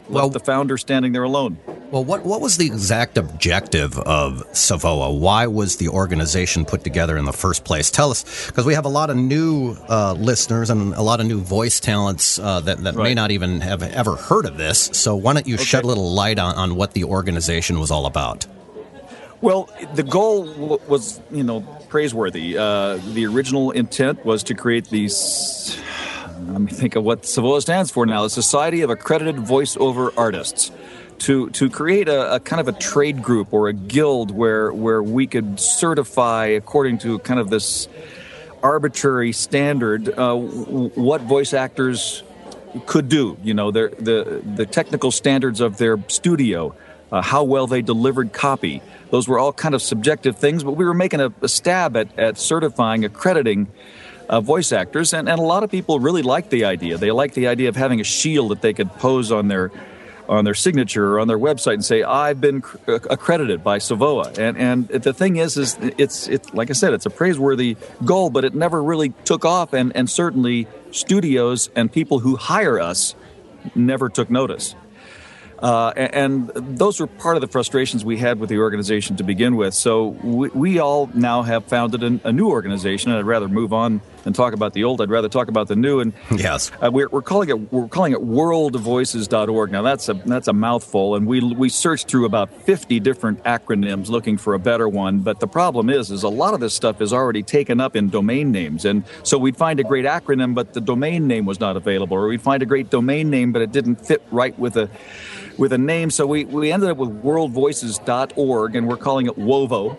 [0.09, 1.57] Well- the founder standing there alone.
[1.91, 5.13] Well, what what was the exact objective of Savoa?
[5.13, 7.91] Why was the organization put together in the first place?
[7.91, 11.27] Tell us, because we have a lot of new uh, listeners and a lot of
[11.27, 14.89] new voice talents uh, that that may not even have ever heard of this.
[14.93, 18.07] So why don't you shed a little light on, on what the organization was all
[18.07, 18.47] about?
[19.41, 22.57] Well, the goal w- was, you know, praiseworthy.
[22.57, 25.77] Uh, the original intent was to create these.
[26.37, 30.71] Let me think of what Savoa stands for now: the Society of Accredited Voiceover Artists.
[31.19, 35.01] To to create a, a kind of a trade group or a guild where where
[35.01, 37.87] we could certify according to kind of this
[38.61, 42.21] arbitrary standard uh, what voice actors
[42.85, 43.37] could do.
[43.43, 46.75] You know, their, the the technical standards of their studio,
[47.13, 48.81] uh, how well they delivered copy.
[49.09, 52.19] Those were all kind of subjective things, but we were making a, a stab at,
[52.19, 53.67] at certifying, accrediting
[54.29, 56.97] uh, voice actors, and, and a lot of people really liked the idea.
[56.97, 59.71] They liked the idea of having a shield that they could pose on their
[60.27, 64.31] on their signature or on their website and say I've been accredited by Savoa.
[64.37, 68.29] And and the thing is, is it's it's like I said, it's a praiseworthy goal,
[68.29, 69.73] but it never really took off.
[69.73, 73.15] And and certainly studios and people who hire us
[73.75, 74.75] never took notice.
[75.59, 79.55] Uh, and those were part of the frustrations we had with the organization to begin
[79.55, 79.73] with.
[79.73, 83.71] So we, we all now have founded an, a new organization, and I'd rather move
[83.71, 85.01] on and talk about the old.
[85.01, 85.99] I'd rather talk about the new.
[85.99, 89.71] And yes, uh, we're, we're, calling it we're calling it worldvoices.org.
[89.71, 94.09] Now that's a that's a mouthful, and we we searched through about 50 different acronyms
[94.09, 95.19] looking for a better one.
[95.19, 98.09] But the problem is, is a lot of this stuff is already taken up in
[98.09, 101.77] domain names, and so we'd find a great acronym, but the domain name was not
[101.77, 104.89] available, or we'd find a great domain name, but it didn't fit right with a
[105.57, 106.09] with a name.
[106.09, 109.97] So we, we ended up with worldvoices.org, and we're calling it WOVO.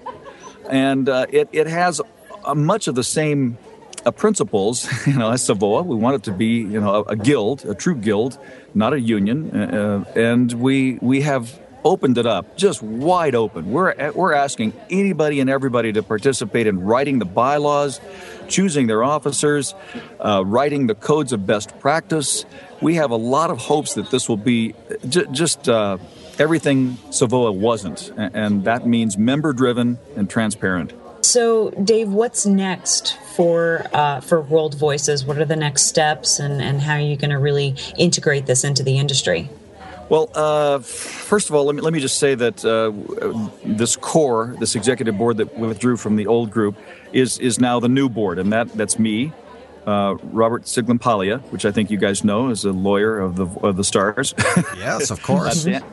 [0.68, 2.00] And uh, it, it has
[2.44, 3.58] uh, much of the same
[4.04, 5.82] uh, principles, you know, as Savoa.
[5.82, 8.38] We want it to be, you know, a, a guild, a true guild,
[8.74, 9.50] not a union.
[9.50, 13.70] Uh, uh, and we, we have opened it up, just wide open.
[13.70, 18.00] We're, we're asking anybody and everybody to participate in writing the bylaws,
[18.48, 19.72] choosing their officers,
[20.18, 22.44] uh, writing the codes of best practice,
[22.80, 24.74] we have a lot of hopes that this will be
[25.08, 25.98] j- just uh,
[26.38, 30.92] everything Savoa wasn't, and that means member driven and transparent.
[31.22, 35.24] So, Dave, what's next for uh, for World Voices?
[35.24, 38.64] What are the next steps, and, and how are you going to really integrate this
[38.64, 39.48] into the industry?
[40.08, 42.92] Well, uh, first of all, let me, let me just say that uh,
[43.64, 46.76] this core, this executive board that withdrew from the old group,
[47.12, 49.32] is is now the new board, and that that's me,
[49.86, 53.76] uh, Robert Sciglimpaglia, which I think you guys know is a lawyer of the of
[53.76, 54.34] the Stars.
[54.76, 55.66] yes, of course.
[55.66, 55.84] uh, Dan,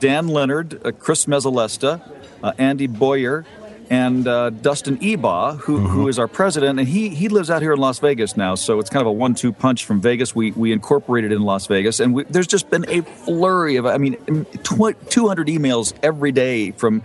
[0.00, 2.00] Dan, Leonard, uh, Chris Mezzolesta,
[2.42, 3.46] uh, Andy Boyer,
[3.92, 5.86] and uh, Dustin Ebaugh, who, mm-hmm.
[5.88, 8.54] who is our president, and he he lives out here in Las Vegas now.
[8.54, 10.34] So it's kind of a one-two punch from Vegas.
[10.34, 13.98] We we incorporated in Las Vegas, and we, there's just been a flurry of I
[13.98, 14.14] mean,
[14.62, 17.02] tw- 200 emails every day from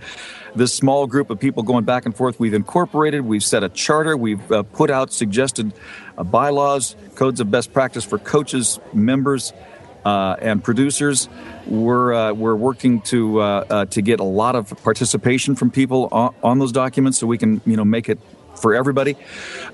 [0.54, 2.40] this small group of people going back and forth.
[2.40, 5.74] We've incorporated, we've set a charter, we've uh, put out suggested
[6.16, 9.52] uh, bylaws, codes of best practice for coaches, members,
[10.08, 11.28] uh, and producers.
[11.66, 16.08] We're uh, we're working to uh, uh, to get a lot of participation from people
[16.10, 18.18] on, on, those documents, so we can you know make it
[18.54, 19.16] for everybody.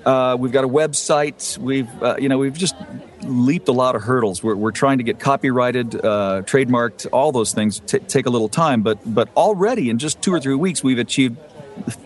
[0.05, 1.57] Uh, we've got a website.
[1.57, 2.75] We've uh, you know we've just
[3.21, 4.43] leaped a lot of hurdles.
[4.43, 8.81] We're, we're trying to get copyrighted, trademarked, all those things t- take a little time.
[8.81, 11.37] But but already in just two or three weeks, we've achieved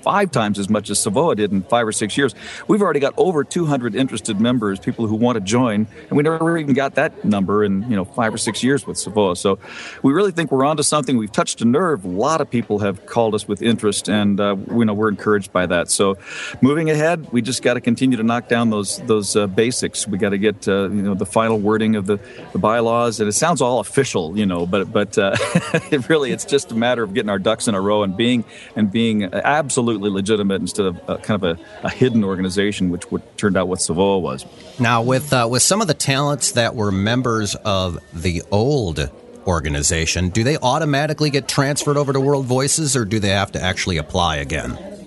[0.02, 2.36] five times as much as Savoa did in five or six years.
[2.68, 6.58] We've already got over 200 interested members, people who want to join, and we never
[6.58, 9.36] even got that number in you know five or six years with Savoa.
[9.36, 9.60] So
[10.04, 11.18] we really think we're onto something.
[11.18, 12.06] We've touched a nerve.
[12.06, 15.52] A lot of people have called us with interest, and uh, you know we're encouraged
[15.52, 15.90] by that.
[15.90, 16.18] So
[16.62, 20.08] moving ahead, we just got to continue to knock down those those uh, basics.
[20.08, 22.20] We got to get uh, you know the final wording of the,
[22.52, 25.36] the bylaws, and it sounds all official, you know, but but uh,
[25.92, 28.44] it really it's just a matter of getting our ducks in a row and being
[28.76, 29.24] and being
[29.60, 33.68] absolutely legitimate instead of uh, kind of a, a, hidden organization, which would, turned out
[33.68, 34.46] what Savoa was.
[34.80, 39.12] Now, with uh, with some of the talents that were members of the old
[39.46, 43.62] organization, do they automatically get transferred over to World Voices, or do they have to
[43.62, 44.99] actually apply again?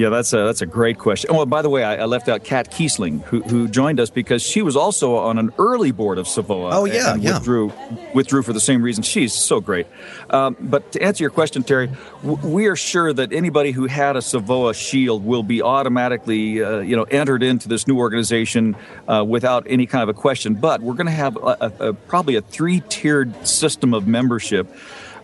[0.00, 1.28] Yeah, that's a that's a great question.
[1.30, 4.42] Oh, by the way, I, I left out Kat Kiesling, who, who joined us because
[4.42, 6.70] she was also on an early board of Savoa.
[6.72, 7.34] Oh yeah, and yeah.
[7.34, 7.70] Withdrew
[8.14, 9.02] withdrew for the same reason.
[9.02, 9.86] She's so great.
[10.30, 11.90] Um, but to answer your question, Terry,
[12.22, 16.78] w- we are sure that anybody who had a Savoa shield will be automatically, uh,
[16.78, 20.54] you know, entered into this new organization uh, without any kind of a question.
[20.54, 24.66] But we're going to have a, a, a, probably a three tiered system of membership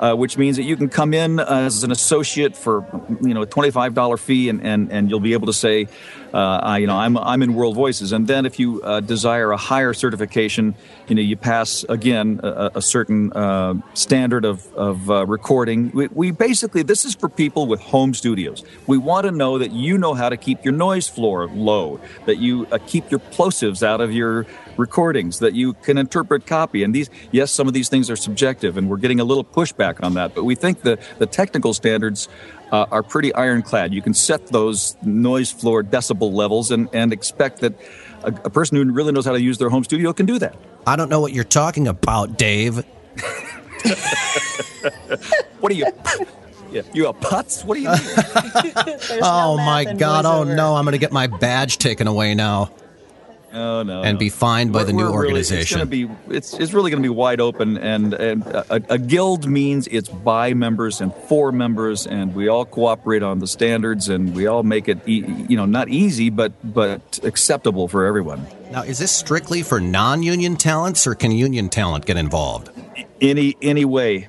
[0.00, 2.85] uh, which means that you can come in as an associate for
[3.22, 5.88] you know a twenty-five dollar fee, and, and, and you'll be able to say,
[6.32, 9.52] uh, I, you know, I'm I'm in World Voices, and then if you uh, desire
[9.52, 10.74] a higher certification,
[11.09, 15.90] you know, you pass again a, a certain uh, standard of of uh, recording.
[15.92, 18.64] We, we basically this is for people with home studios.
[18.87, 22.37] We want to know that you know how to keep your noise floor low, that
[22.37, 24.46] you uh, keep your plosives out of your
[24.79, 26.83] recordings, that you can interpret copy.
[26.83, 30.03] And these, yes, some of these things are subjective, and we're getting a little pushback
[30.03, 30.35] on that.
[30.35, 32.29] But we think the, the technical standards
[32.73, 33.93] uh, are pretty ironclad.
[33.95, 37.75] You can set those noise floor decibel levels and, and expect that
[38.23, 40.57] a, a person who really knows how to use their home studio can do that.
[40.87, 42.77] I don't know what you're talking about, Dave.
[45.61, 45.87] what are you?
[46.71, 47.65] Yeah, you a putz?
[47.65, 47.89] What are you?
[49.23, 50.27] oh my god!
[50.27, 50.75] Oh no!
[50.75, 52.71] I'm going to get my badge taken away now.
[53.57, 54.03] No!
[54.03, 55.79] And be fined by the new organization.
[55.79, 58.92] Really, it's to be it's, it's really going to be wide open, and, and a,
[58.92, 63.47] a, guild means it's by members and for members, and we all cooperate on the
[63.47, 68.47] standards, and we all make it you know not easy, but but acceptable for everyone.
[68.71, 72.71] Now, is this strictly for non-union talents, or can union talent get involved?
[73.21, 74.29] any any way.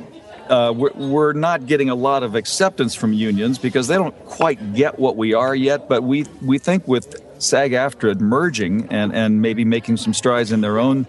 [0.50, 4.74] Uh, we're, we're not getting a lot of acceptance from unions because they don't quite
[4.74, 5.90] get what we are yet.
[5.90, 10.80] But we we think with SAG-AFTRA merging and and maybe making some strides in their
[10.80, 11.08] own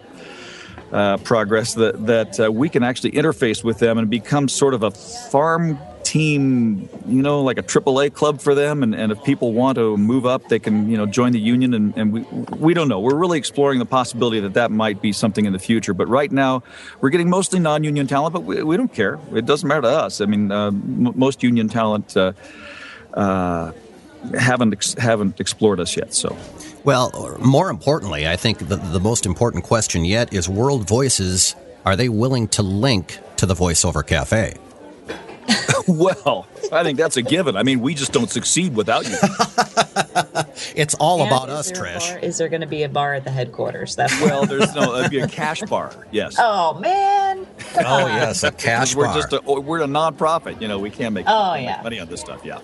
[0.92, 4.82] uh, progress that that uh, we can actually interface with them and become sort of
[4.82, 8.82] a farm team, you know, like a AAA club for them.
[8.82, 11.74] And, and if people want to move up, they can, you know, join the union.
[11.74, 12.20] And, and we,
[12.56, 12.98] we don't know.
[12.98, 15.92] We're really exploring the possibility that that might be something in the future.
[15.92, 16.62] But right now,
[17.02, 19.18] we're getting mostly non union talent, but we, we don't care.
[19.34, 20.22] It doesn't matter to us.
[20.22, 22.32] I mean, uh, m- most union talent uh,
[23.12, 23.72] uh,
[24.38, 26.14] haven't, ex- haven't explored us yet.
[26.14, 26.36] So.
[26.84, 31.54] Well, more importantly, I think the, the most important question yet is World Voices,
[31.84, 34.56] are they willing to link to the VoiceOver Cafe?
[35.88, 37.56] well, I think that's a given.
[37.56, 39.16] I mean, we just don't succeed without you.
[40.76, 42.10] it's all And about us, there Trish.
[42.10, 43.96] bar- Is there going to be a bar at the headquarters?
[43.96, 46.06] That's well, there's no it'd be a cash bar.
[46.10, 46.36] Yes.
[46.38, 47.46] Oh man.
[47.76, 49.14] Oh, yes, a cash we're bar.
[49.14, 50.60] just a, we're a nonprofit.
[50.60, 51.80] You know, we can't make Oh, make yeah.
[51.82, 52.44] money on this stuff.
[52.44, 52.60] Yeah.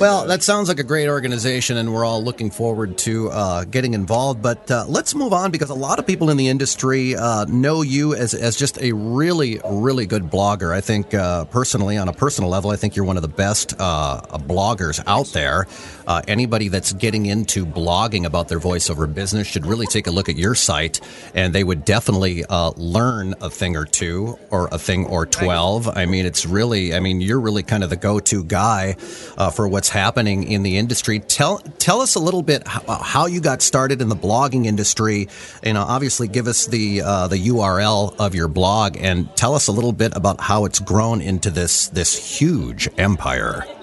[0.00, 3.94] Well, that sounds like a great organization, and we're all looking forward to uh, getting
[3.94, 4.40] involved.
[4.40, 7.82] But uh, let's move on because a lot of people in the industry uh, know
[7.82, 10.72] you as, as just a really, really good blogger.
[10.72, 13.74] I think, uh, personally, on a personal level, I think you're one of the best
[13.78, 15.66] uh, bloggers out there.
[16.06, 20.28] Uh, anybody that's getting into blogging about their voiceover business should really take a look
[20.28, 21.00] at your site,
[21.34, 25.88] and they would definitely uh, learn a thing or two or a thing or 12.
[25.88, 28.96] I mean, it's really, I mean, you're really kind of the go to guy
[29.38, 31.20] uh, for what's happening in the industry.
[31.20, 35.28] Tell, tell us a little bit how, how you got started in the blogging industry.
[35.64, 39.68] You know, obviously, give us the uh, the URL of your blog and tell us
[39.68, 43.64] a little bit about how it's grown into this this huge empire.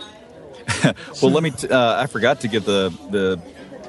[1.22, 1.52] Well, let me.
[1.52, 3.40] T- uh, I forgot to give the the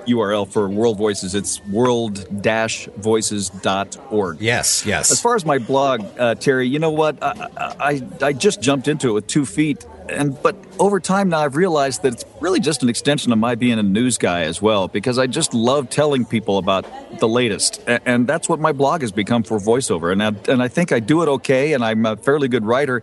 [0.06, 1.34] URL for World Voices.
[1.34, 4.40] It's world-voices.org.
[4.40, 5.10] Yes, yes.
[5.10, 7.22] As far as my blog, uh, Terry, you know what?
[7.22, 7.48] I,
[7.80, 11.56] I I just jumped into it with two feet, and but over time now I've
[11.56, 14.88] realized that it's really just an extension of my being a news guy as well,
[14.88, 16.86] because I just love telling people about
[17.18, 20.62] the latest, and, and that's what my blog has become for voiceover, and I, and
[20.62, 23.02] I think I do it okay, and I'm a fairly good writer,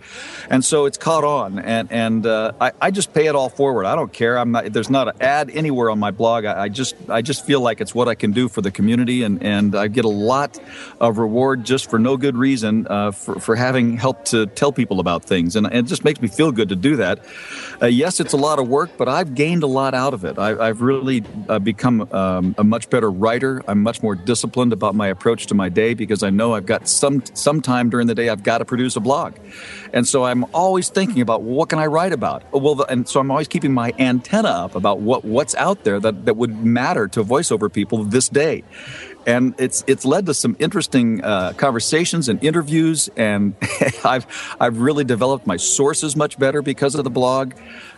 [0.49, 3.85] and so it's caught on, and and uh, I, I just pay it all forward.
[3.85, 4.37] I don't care.
[4.37, 4.71] I'm not.
[4.71, 6.45] There's not an ad anywhere on my blog.
[6.45, 9.23] I, I just I just feel like it's what I can do for the community,
[9.23, 10.59] and and I get a lot
[10.99, 14.99] of reward just for no good reason uh, for for having helped to tell people
[14.99, 17.25] about things, and it just makes me feel good to do that.
[17.81, 20.37] Uh, yes, it's a lot of work, but I've gained a lot out of it.
[20.37, 23.61] I, I've really uh, become um, a much better writer.
[23.67, 26.87] I'm much more disciplined about my approach to my day because I know I've got
[26.87, 29.35] some some time during the day I've got to produce a blog,
[29.91, 32.43] and so I'm always thinking about what can I write about.
[32.51, 35.99] Well, the, and so I'm always keeping my antenna up about what what's out there
[35.99, 38.63] that that would matter to voiceover people this day
[39.25, 43.55] and it's it's led to some interesting uh, conversations and interviews, and
[44.05, 44.25] I've
[44.59, 47.53] I've really developed my sources much better because of the blog.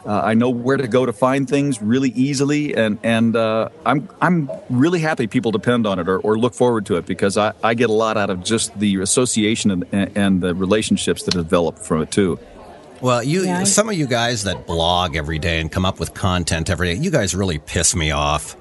[0.05, 4.09] Uh, I know where to go to find things really easily, and and uh, I'm
[4.21, 7.53] I'm really happy people depend on it or, or look forward to it because I,
[7.63, 11.79] I get a lot out of just the association and, and the relationships that develop
[11.79, 12.39] from it too.
[13.01, 16.13] Well, you Yeah, some of you guys that blog every day and come up with
[16.13, 18.55] content every day, you guys really piss me off.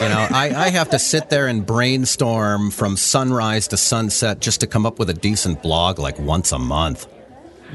[0.00, 4.60] You know, I, I have to sit there and brainstorm from sunrise to sunset just
[4.60, 7.06] to come up with a decent blog like once a month.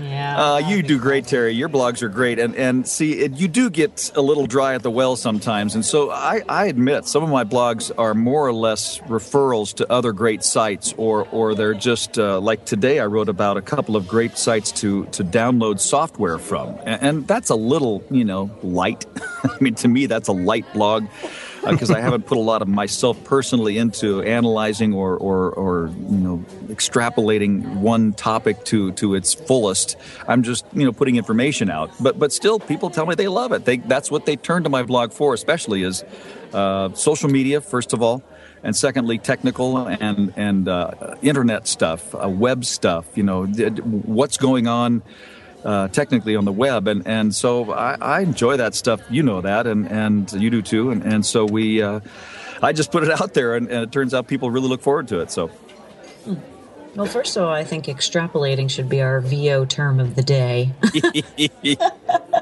[0.02, 0.54] Yeah.
[0.54, 1.54] Uh, you do great, Terry.
[1.54, 4.84] Your blogs are great, and and see, it, you do get a little dry at
[4.84, 8.54] the well sometimes, and so I, I admit some of my blogs are more or
[8.54, 13.00] less referrals to other great sites, or or they're just uh, like today.
[13.00, 17.28] I wrote about a couple of great sites to to download software from, and, and
[17.28, 19.06] that's a little you know light.
[19.44, 21.06] I mean, to me, that's a light blog
[21.74, 26.18] because I haven't put a lot of myself personally into analyzing or, or, or you
[26.18, 29.98] know extrapolating one topic to, to its fullest.
[30.28, 33.52] I'm just you know putting information out, but but still, people tell me they love
[33.52, 33.66] it.
[33.66, 36.04] They that's what they turn to my blog for, especially is
[36.54, 38.24] uh, social media first of all.
[38.64, 43.06] And secondly, technical and and uh, internet stuff, uh, web stuff.
[43.16, 45.04] You know, what's going on
[45.66, 49.02] uh, technically on the web, and and so I, I enjoy that stuff.
[49.10, 50.92] You know that, and and you do too.
[50.92, 52.00] And and so we, uh,
[52.62, 55.08] I just put it out there, and, and it turns out people really look forward
[55.10, 55.32] to it.
[55.32, 55.50] So
[56.96, 60.72] well, first of all, I think extrapolating should be our VO term of the day.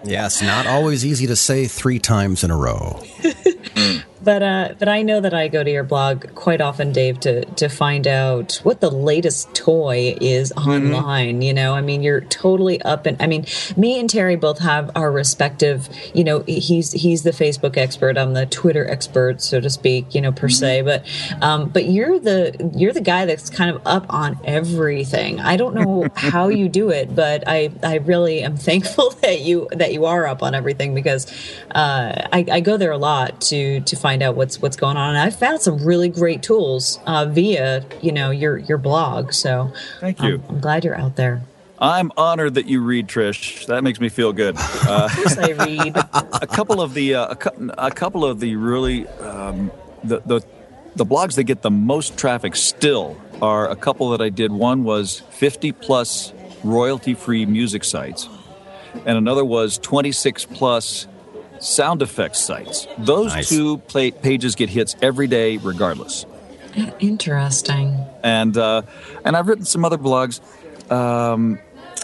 [0.06, 3.02] Yes, not always easy to say three times in a row.
[4.24, 7.46] but uh, but I know that I go to your blog quite often, Dave, to
[7.46, 10.70] to find out what the latest toy is Mm-hmm.
[10.94, 11.42] online.
[11.42, 13.46] You know, I mean, you're totally up and I mean,
[13.76, 15.90] me and Terry both have our respective.
[16.14, 20.14] You know, he's he's the Facebook expert, I'm the Twitter expert, so to speak.
[20.16, 20.86] You know, per se, Mm-hmm.
[21.40, 25.40] but um, but you're the you're the guy that's kind of up on everything.
[25.40, 29.68] I don't know how you do it, but I I really am thankful that you
[29.72, 31.26] that you are up on everything because
[31.72, 35.10] uh, I, I go there a lot to to find out what's what's going on.
[35.16, 39.34] And I found some really great tools uh, via you know your your blog.
[39.34, 40.36] So Thank you.
[40.36, 41.42] um, I'm glad you're out there.
[41.80, 43.66] I'm honored that you read, Trish.
[43.66, 44.56] That makes me feel good.
[44.58, 45.98] Uh, Of course, I read.
[46.42, 49.72] a couple of the uh, a, cou- a couple of the really um,
[50.04, 50.42] the, the
[50.96, 54.52] the blogs that get the most traffic still are a couple that I did.
[54.52, 56.32] One was 50 plus
[56.64, 58.30] royalty free music sites,
[59.06, 61.08] and another was 26 plus
[61.64, 62.88] sound effects sites.
[62.98, 63.50] Those Nice.
[63.50, 66.26] two play, pages get hits every day, regardless.
[67.00, 67.98] Interesting.
[68.24, 68.82] and uh,
[69.26, 70.40] and I've written some other blogs
[70.92, 71.60] um,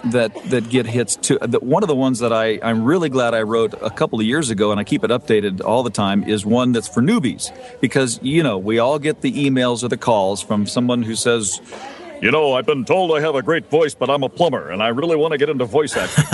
[0.05, 1.38] that that get hits too.
[1.41, 4.26] That one of the ones that I I'm really glad I wrote a couple of
[4.26, 7.51] years ago, and I keep it updated all the time, is one that's for newbies
[7.82, 11.60] because you know we all get the emails or the calls from someone who says.
[12.22, 14.84] You know, I've been told I have a great voice, but I'm a plumber, and
[14.84, 16.26] I really want to get into voice acting.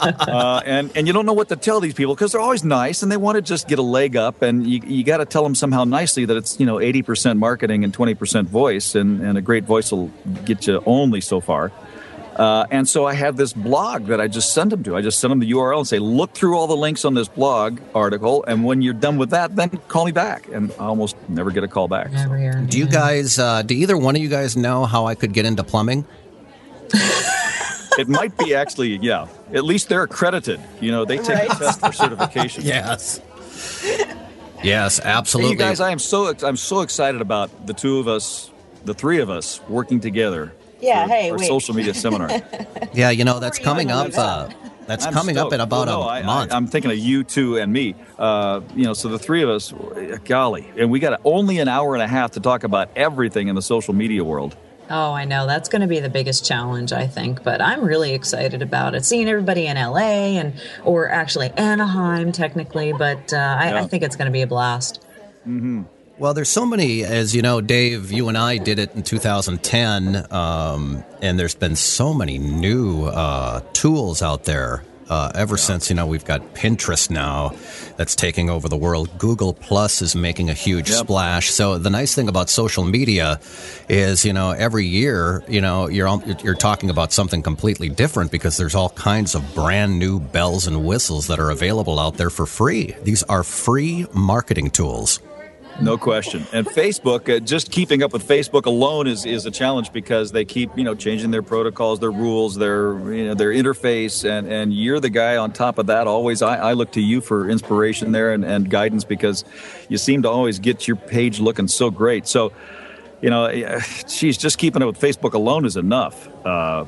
[0.00, 3.02] uh, and and you don't know what to tell these people because they're always nice
[3.02, 5.42] and they want to just get a leg up, and you you got to tell
[5.42, 9.22] them somehow nicely that it's you know eighty percent marketing and twenty percent voice, and
[9.22, 10.10] and a great voice will
[10.44, 11.72] get you only so far.
[12.36, 14.96] Uh, and so I have this blog that I just send them to.
[14.96, 17.28] I just send them the URL and say, look through all the links on this
[17.28, 20.48] blog article, and when you're done with that, then call me back.
[20.48, 22.06] And I almost never get a call back.
[22.08, 22.14] So.
[22.14, 22.64] Never hear.
[22.66, 25.44] Do you guys, uh, do either one of you guys know how I could get
[25.44, 26.06] into plumbing?
[27.98, 29.26] It might be actually, yeah.
[29.52, 30.60] At least they're accredited.
[30.80, 32.64] You know, they take a test for certification.
[32.64, 33.20] Yes.
[34.62, 35.52] Yes, Hey, absolutely.
[35.52, 38.50] you guys, I am so I'm so excited about the two of us,
[38.84, 40.52] the three of us working together.
[40.82, 41.46] Yeah, for hey, our wait.
[41.46, 42.28] social media seminar.
[42.92, 44.10] yeah, you know, that's coming up.
[44.10, 44.18] that?
[44.18, 44.50] Uh,
[44.86, 46.52] that's I'm coming up in about Well, no, a I- month.
[46.52, 47.94] I, am thinking of you two and me.
[48.18, 49.72] Uh, you know, so the three of us,
[50.24, 53.54] golly, and we got only an hour and a half to talk about everything in
[53.54, 54.56] the social media world.
[54.90, 55.46] Oh, I know.
[55.46, 57.42] That's going to be the biggest challenge, I think.
[57.44, 59.04] But I'm really excited about it.
[59.04, 60.52] Seeing everybody in LA and,
[60.84, 62.92] or actually Anaheim, technically.
[62.92, 65.02] But uh, I, I think it's going to be a blast.
[66.22, 70.32] Well, there's so many, as you know, Dave, you and I did it in 2010,
[70.32, 74.84] um, and there's been so many new uh, tools out there.
[75.10, 77.56] Uh, ever since you know we've got Pinterest now,
[77.96, 79.18] that's taking over the world.
[79.18, 80.98] Google Plus is making a huge Yep.
[81.00, 81.50] splash.
[81.50, 83.40] So the nice thing about social media
[83.88, 86.08] is, you know, every year, you know, you're
[86.44, 90.86] you're talking about something completely different because there's all kinds of brand new bells and
[90.86, 92.94] whistles that are available out there for free.
[93.02, 95.18] These are free marketing tools.
[95.80, 96.46] No question.
[96.52, 100.44] And Facebook, uh, just keeping up with Facebook alone is, is a challenge because they
[100.44, 104.28] keep, you know, changing their protocols, their rules, their, you know, their interface.
[104.28, 106.06] And, and you're the guy on top of that.
[106.06, 109.44] Always, I, I look to you for inspiration there and, and guidance because
[109.88, 112.28] you seem to always get your page looking so great.
[112.28, 112.52] So,
[113.20, 116.28] you know, eh, geez, just keeping up with Facebook alone is enough.
[116.44, 116.84] Uh,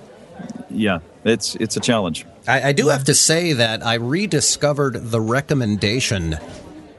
[0.71, 2.27] yeah, it's, it's a challenge.
[2.47, 6.37] I, I do have to say that I rediscovered the recommendation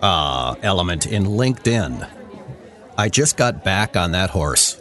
[0.05, 2.07] uh, element in LinkedIn.
[2.95, 4.79] I just got back on that horse.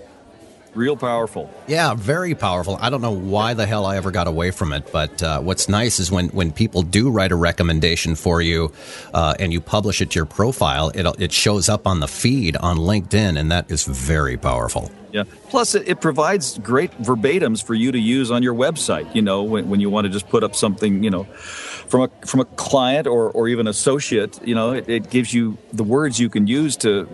[0.75, 1.49] Real powerful.
[1.67, 2.77] Yeah, very powerful.
[2.81, 5.69] I don't know why the hell I ever got away from it, but uh, what's
[5.69, 8.73] nice is when, when people do write a recommendation for you
[9.15, 12.57] uh, and you publish it to your profile, it, it shows up on the feed
[12.57, 14.91] on LinkedIn, and that is very powerful.
[15.13, 15.25] Yeah.
[15.49, 19.15] Plus, it, it provides great verbatims for you to use on your website.
[19.15, 21.29] You know, when, when you want to just put up something, you know,
[21.89, 25.57] from a from a client or, or even associate, you know, it, it gives you
[25.73, 27.09] the words you can use to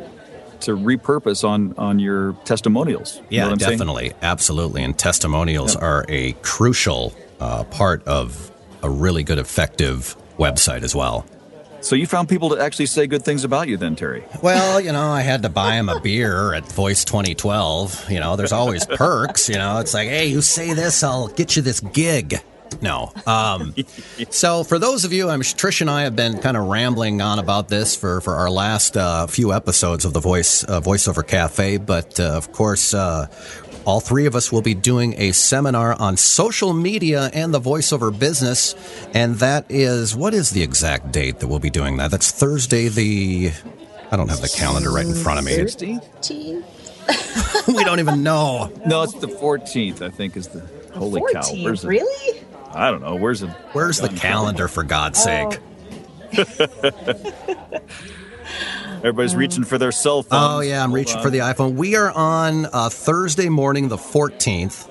[0.60, 3.20] to repurpose on on your testimonials.
[3.30, 3.78] You know Yeah, saying?
[3.78, 4.12] definitely.
[4.22, 4.82] Absolutely.
[4.82, 5.80] And testimonials Yeah.
[5.80, 8.50] are a crucial uh, part of
[8.82, 11.24] a really good, effective website as well.
[11.82, 14.22] So you found people to actually say good things about you, then, Terry?
[14.42, 18.10] Well, you know, I had to buy him a beer at Voice 2012.
[18.10, 19.48] You know, there's always perks.
[19.48, 22.36] You know, it's like, hey, you say this, I'll get you this gig.
[22.80, 23.12] No.
[23.26, 23.74] Um,
[24.30, 27.38] so, for those of you, I'm Trish and I have been kind of rambling on
[27.38, 31.78] about this for, for our last uh, few episodes of the Voice uh, Voiceover Cafe.
[31.78, 33.26] But uh, of course, uh,
[33.84, 38.16] all three of us will be doing a seminar on social media and the voiceover
[38.16, 38.74] business.
[39.14, 42.10] And that is, what is the exact date that we'll be doing that?
[42.10, 43.52] That's Thursday, the.
[44.10, 45.52] I don't have the calendar right in front of me.
[45.52, 46.66] 16th?
[47.74, 48.72] we don't even know.
[48.86, 50.02] No, it's the 14th.
[50.02, 50.60] I think is the.
[50.94, 51.42] Holy cow!
[51.62, 52.29] Where's really?
[52.72, 53.16] I don't know.
[53.16, 53.48] Where's the?
[53.72, 55.58] Where's the calendar, for God's sake?
[58.98, 60.56] Everybody's reaching for their cell phone.
[60.56, 61.22] Oh yeah, I'm Hold reaching on.
[61.22, 61.74] for the iPhone.
[61.74, 64.89] We are on uh, Thursday morning, the 14th,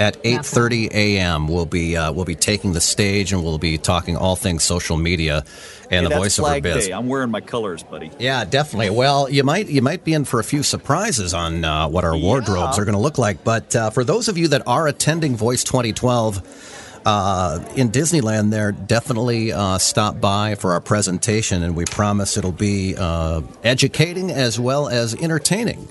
[0.00, 1.46] at 8:30 a.m.
[1.46, 4.96] We'll be uh, we'll be taking the stage and we'll be talking all things social
[4.96, 5.44] media
[5.90, 6.86] and Hey, the that's voiceover Flag biz.
[6.86, 6.92] Day.
[6.92, 8.10] I'm wearing my colors, buddy.
[8.18, 8.90] Yeah, definitely.
[8.90, 12.16] Well, you might you might be in for a few surprises on uh, what our
[12.16, 13.44] wardrobes are going to look like.
[13.44, 18.72] But uh, for those of you that are attending Voice 2012 uh, in Disneyland, there
[18.72, 24.58] definitely uh, stop by for our presentation, and we promise it'll be uh, educating as
[24.58, 25.88] well as entertaining.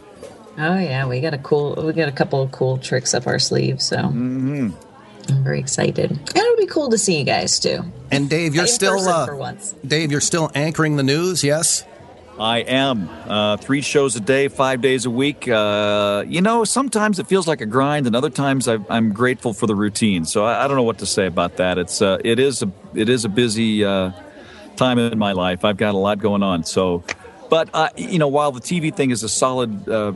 [0.62, 3.39] Oh yeah, we got a cool, we got a couple of cool tricks up our
[3.39, 3.82] sleeve.
[3.82, 4.76] So I'm
[5.30, 7.86] very excited, and it'll be cool to see you guys too.
[8.12, 9.74] And Dave, you're still uh, for once.
[9.88, 11.86] Dave, you're still anchoring the news, yes?
[12.38, 13.10] I am.
[13.10, 15.47] Uh, three shows a day, five days a week.
[15.47, 19.53] Uh, you know, sometimes it feels like a grind, and other times I, I'm grateful
[19.53, 20.26] for the routine.
[20.26, 21.78] So I, I don't know what to say about that.
[21.78, 24.12] It's uh, it is a it is a busy uh,
[24.76, 25.64] time in my life.
[25.64, 26.64] I've got a lot going on.
[26.64, 27.03] So,
[27.49, 30.14] but uh, you know, while the TV thing is a solid uh,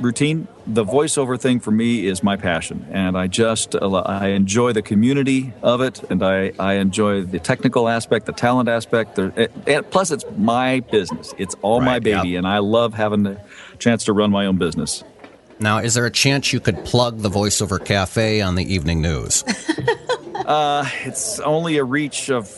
[0.00, 4.72] routine, the voiceover thing for me is my passion, and I just uh, I enjoy
[4.72, 9.16] the community of it, and I I enjoy the technical aspect, the talent aspect.
[9.16, 9.32] There,
[9.66, 11.34] and- plus, it's my business.
[11.38, 12.22] It's all my Right, yeah.
[12.22, 13.40] baby, and I love having the
[13.78, 15.04] chance to run my own business.
[15.60, 19.42] Now, is there a chance you could plug the voiceover cafe on the evening news?
[20.50, 22.48] It's only a reach of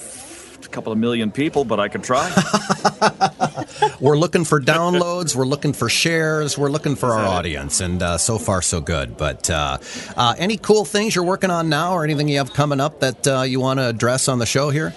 [0.70, 2.30] couple of million people, but I could try.
[4.00, 5.34] We're looking for downloads.
[5.36, 6.56] We're looking for shares.
[6.56, 9.16] We're looking for our audience, and uh, so far so good.
[9.16, 9.78] But uh,
[10.16, 13.26] uh, any cool things you're working on now, or anything you have coming up that
[13.26, 14.94] uh, you want to address on the show here?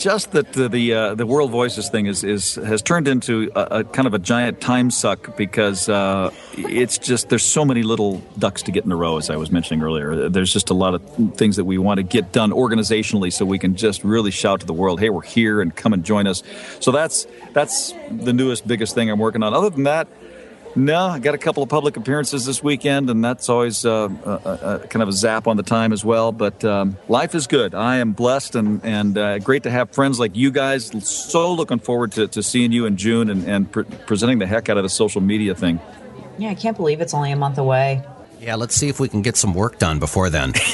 [0.00, 3.80] Just that the the, uh, the World Voices thing is, is has turned into a,
[3.80, 8.22] a kind of a giant time suck because uh, it's just there's so many little
[8.38, 10.28] ducks to get in a row as I was mentioning earlier.
[10.28, 13.58] There's just a lot of things that we want to get done organizationally so we
[13.58, 16.42] can just really shout to the world, "Hey, we're here and come and join us."
[16.80, 19.54] So that's that's the newest biggest thing I'm working on.
[19.54, 20.08] Other than that.
[20.76, 24.30] No, I got a couple of public appearances this weekend, and that's always uh, a,
[24.30, 26.30] a, a kind of a zap on the time as well.
[26.30, 27.74] But um, life is good.
[27.74, 30.86] I am blessed, and and uh, great to have friends like you guys.
[31.08, 34.68] So looking forward to, to seeing you in June and, and pre- presenting the heck
[34.68, 35.80] out of the social media thing.
[36.38, 38.02] Yeah, I can't believe it's only a month away.
[38.40, 40.54] Yeah, let's see if we can get some work done before then.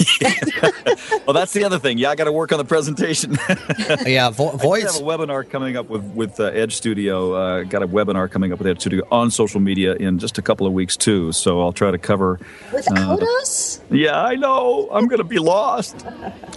[1.27, 1.99] Well, that's the other thing.
[1.99, 3.37] Yeah, I got to work on the presentation.
[4.07, 7.33] yeah, vo- I have a webinar coming up with with uh, Edge Studio.
[7.33, 10.43] Uh, got a webinar coming up with Edge Studio on social media in just a
[10.43, 11.33] couple of weeks too.
[11.33, 12.39] So I'll try to cover.
[12.73, 13.81] Without us?
[13.91, 14.89] Yeah, I know.
[14.93, 16.07] I'm going to be lost.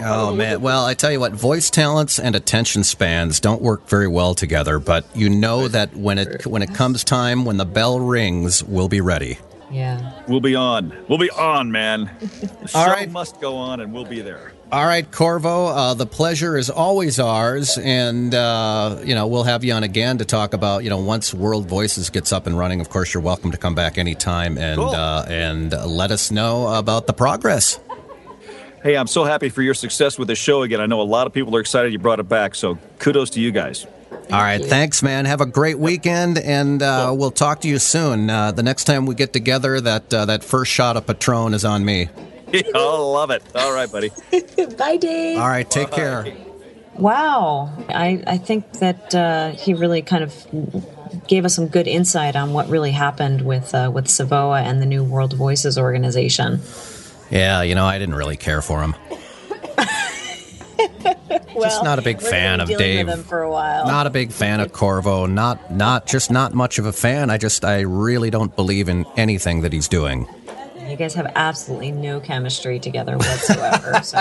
[0.02, 0.60] Oh man.
[0.60, 4.78] Well, I tell you what, voice talents and attention spans don't work very well together.
[4.78, 8.88] But you know that when it when it comes time when the bell rings, we'll
[8.88, 9.38] be ready.
[9.70, 10.22] Yeah.
[10.26, 10.92] We'll be on.
[11.08, 12.10] We'll be on, man.
[12.60, 13.10] The show right.
[13.10, 14.52] must go on, and we'll be there.
[14.70, 15.72] All right, CourVO.
[15.74, 20.18] Uh, the pleasure is always ours, and uh, you know we'll have you on again
[20.18, 22.80] to talk about you know once World Voices gets up and running.
[22.80, 24.90] Of course, you're welcome to come back anytime and Cool.
[24.90, 27.80] uh, and let us know about the progress.
[28.82, 30.80] Hey, I'm so happy for your success with the show again.
[30.80, 33.40] I know a lot of people are excited you brought it back, so kudos to
[33.40, 33.86] you guys.
[34.32, 34.66] All right, you.
[34.66, 35.24] thanks, man.
[35.24, 38.30] Have a great weekend, and uh, we'll talk to you soon.
[38.30, 41.64] Uh, the next time we get together, that uh, that first shot of Patron is
[41.64, 42.08] on me.
[42.54, 43.42] I love it.
[43.54, 44.10] All right, buddy.
[44.78, 45.38] Bye, Dave.
[45.38, 46.26] All right, take care.
[46.94, 47.72] Wow.
[47.88, 52.52] I, I think that uh, he really kind of gave us some good insight on
[52.52, 56.60] what really happened with uh, with SAVOA and the new World Voices organization.
[57.30, 58.94] Yeah, you know, I didn't really care for him.
[61.54, 63.08] Well, just not a big fan of Dave.
[63.26, 63.84] For a while.
[63.86, 65.28] Not a big fan of CourVO.
[65.30, 67.28] Not not just not much of a fan.
[67.28, 70.28] I just I really don't believe in anything that he's doing.
[70.90, 74.02] You guys have absolutely no chemistry together whatsoever.
[74.02, 74.18] so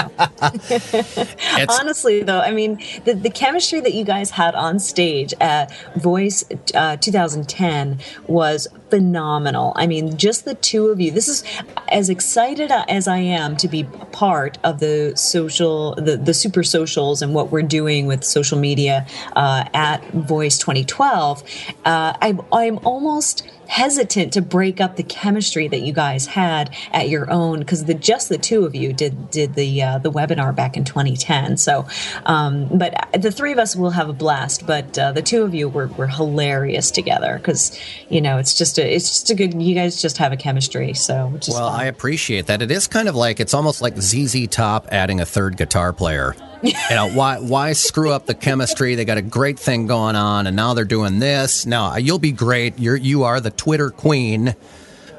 [1.80, 6.43] honestly, though, I mean, the, the chemistry that you guys had on stage at Voice
[6.76, 9.74] uh, 2010 was phenomenal.
[9.76, 11.11] I mean, just the two of you.
[11.11, 11.43] This is
[11.89, 17.22] as excited as I am to be part of the social, the, the super socials
[17.22, 21.43] and what we're doing with social media uh, at Voice 2012.
[21.86, 27.07] Uh, I'm, I'm almost hesitant to break up the chemistry that you guys had at
[27.07, 30.53] your own because the just the two of you did did the uh, the webinar
[30.53, 31.86] back in 2010 so
[32.26, 35.53] um, but the three of us will have a blast but uh, the two of
[35.53, 39.61] you were, were hilarious together because you know it's just a it's just a good
[39.61, 41.80] you guys just have a chemistry so well, fun.
[41.80, 42.61] I appreciate that.
[42.61, 46.36] It is kind of like it's almost like ZZ Top adding a third guitar player.
[46.64, 48.95] You know why why screw up the chemistry?
[48.95, 51.66] They got a great thing going on, and now they're doing this.
[51.66, 52.80] Now you'll be great.
[52.80, 54.55] You're you are the Twitter queen.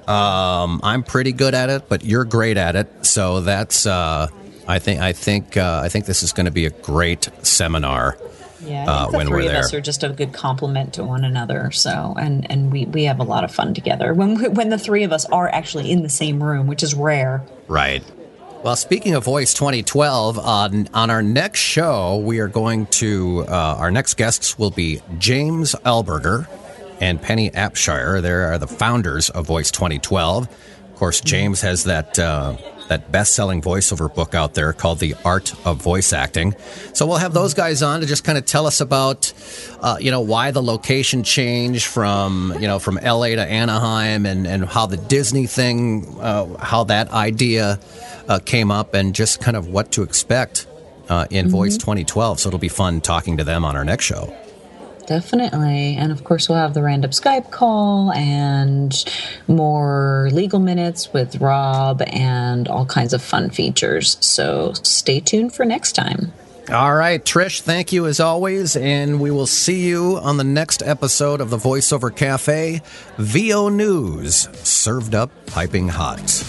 [0.06, 3.06] Um, I'm pretty good at it, but you're great at it.
[3.06, 4.28] So that's uh,
[4.66, 8.18] I think I think uh, I think this is going to be a great seminar.
[8.64, 9.58] Yeah, uh, the when three we're of there.
[9.60, 11.70] us are just a good complement to one another.
[11.70, 14.78] So, and and we we have a lot of fun together when we, when the
[14.78, 17.42] three of us are actually in the same room, which is rare.
[17.68, 18.02] Right.
[18.62, 23.76] Well, speaking of Voice 2012, on, on our next show, we are going to, uh,
[23.78, 26.46] our next guests will be James Alburger
[27.00, 28.20] and Penny Abshire.
[28.20, 30.46] They are the founders of Voice 2012.
[30.46, 32.58] Of course, James has that, uh,
[32.90, 36.56] that best selling voiceover book out there called The Art of Voice Acting.
[36.92, 39.32] So we'll have those guys on to just kind of tell us about,
[39.80, 44.44] uh, you know, why the location change from, you know, from LA to Anaheim and,
[44.44, 47.78] and how the Disney thing, uh, how that idea
[48.28, 50.66] uh, came up and just kind of what to expect
[51.08, 52.40] uh, in Voice 2012.
[52.40, 54.36] So it'll be fun talking to them on our next show.
[55.06, 55.96] Definitely.
[55.96, 58.92] And of course, we'll have the random Skype call and
[59.48, 64.16] more legal minutes with Rob and all kinds of fun features.
[64.20, 66.32] So stay tuned for next time.
[66.70, 70.84] All right, Trish, thank you as always, and we will see you on the next
[70.84, 72.80] episode of the Voiceover Cafe.
[73.18, 76.44] VO News, served up piping hot.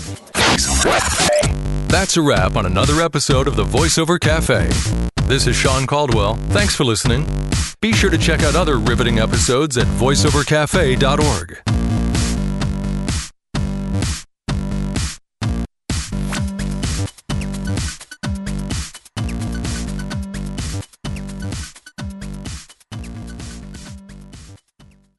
[1.87, 5.10] That's a wrap on another episode of the VoiceOver Cafe.
[5.31, 6.35] This is Sean Caldwell.
[6.49, 7.25] Thanks for listening.
[7.79, 12.00] Be sure to check out other riveting episodes at voiceovercafe.org.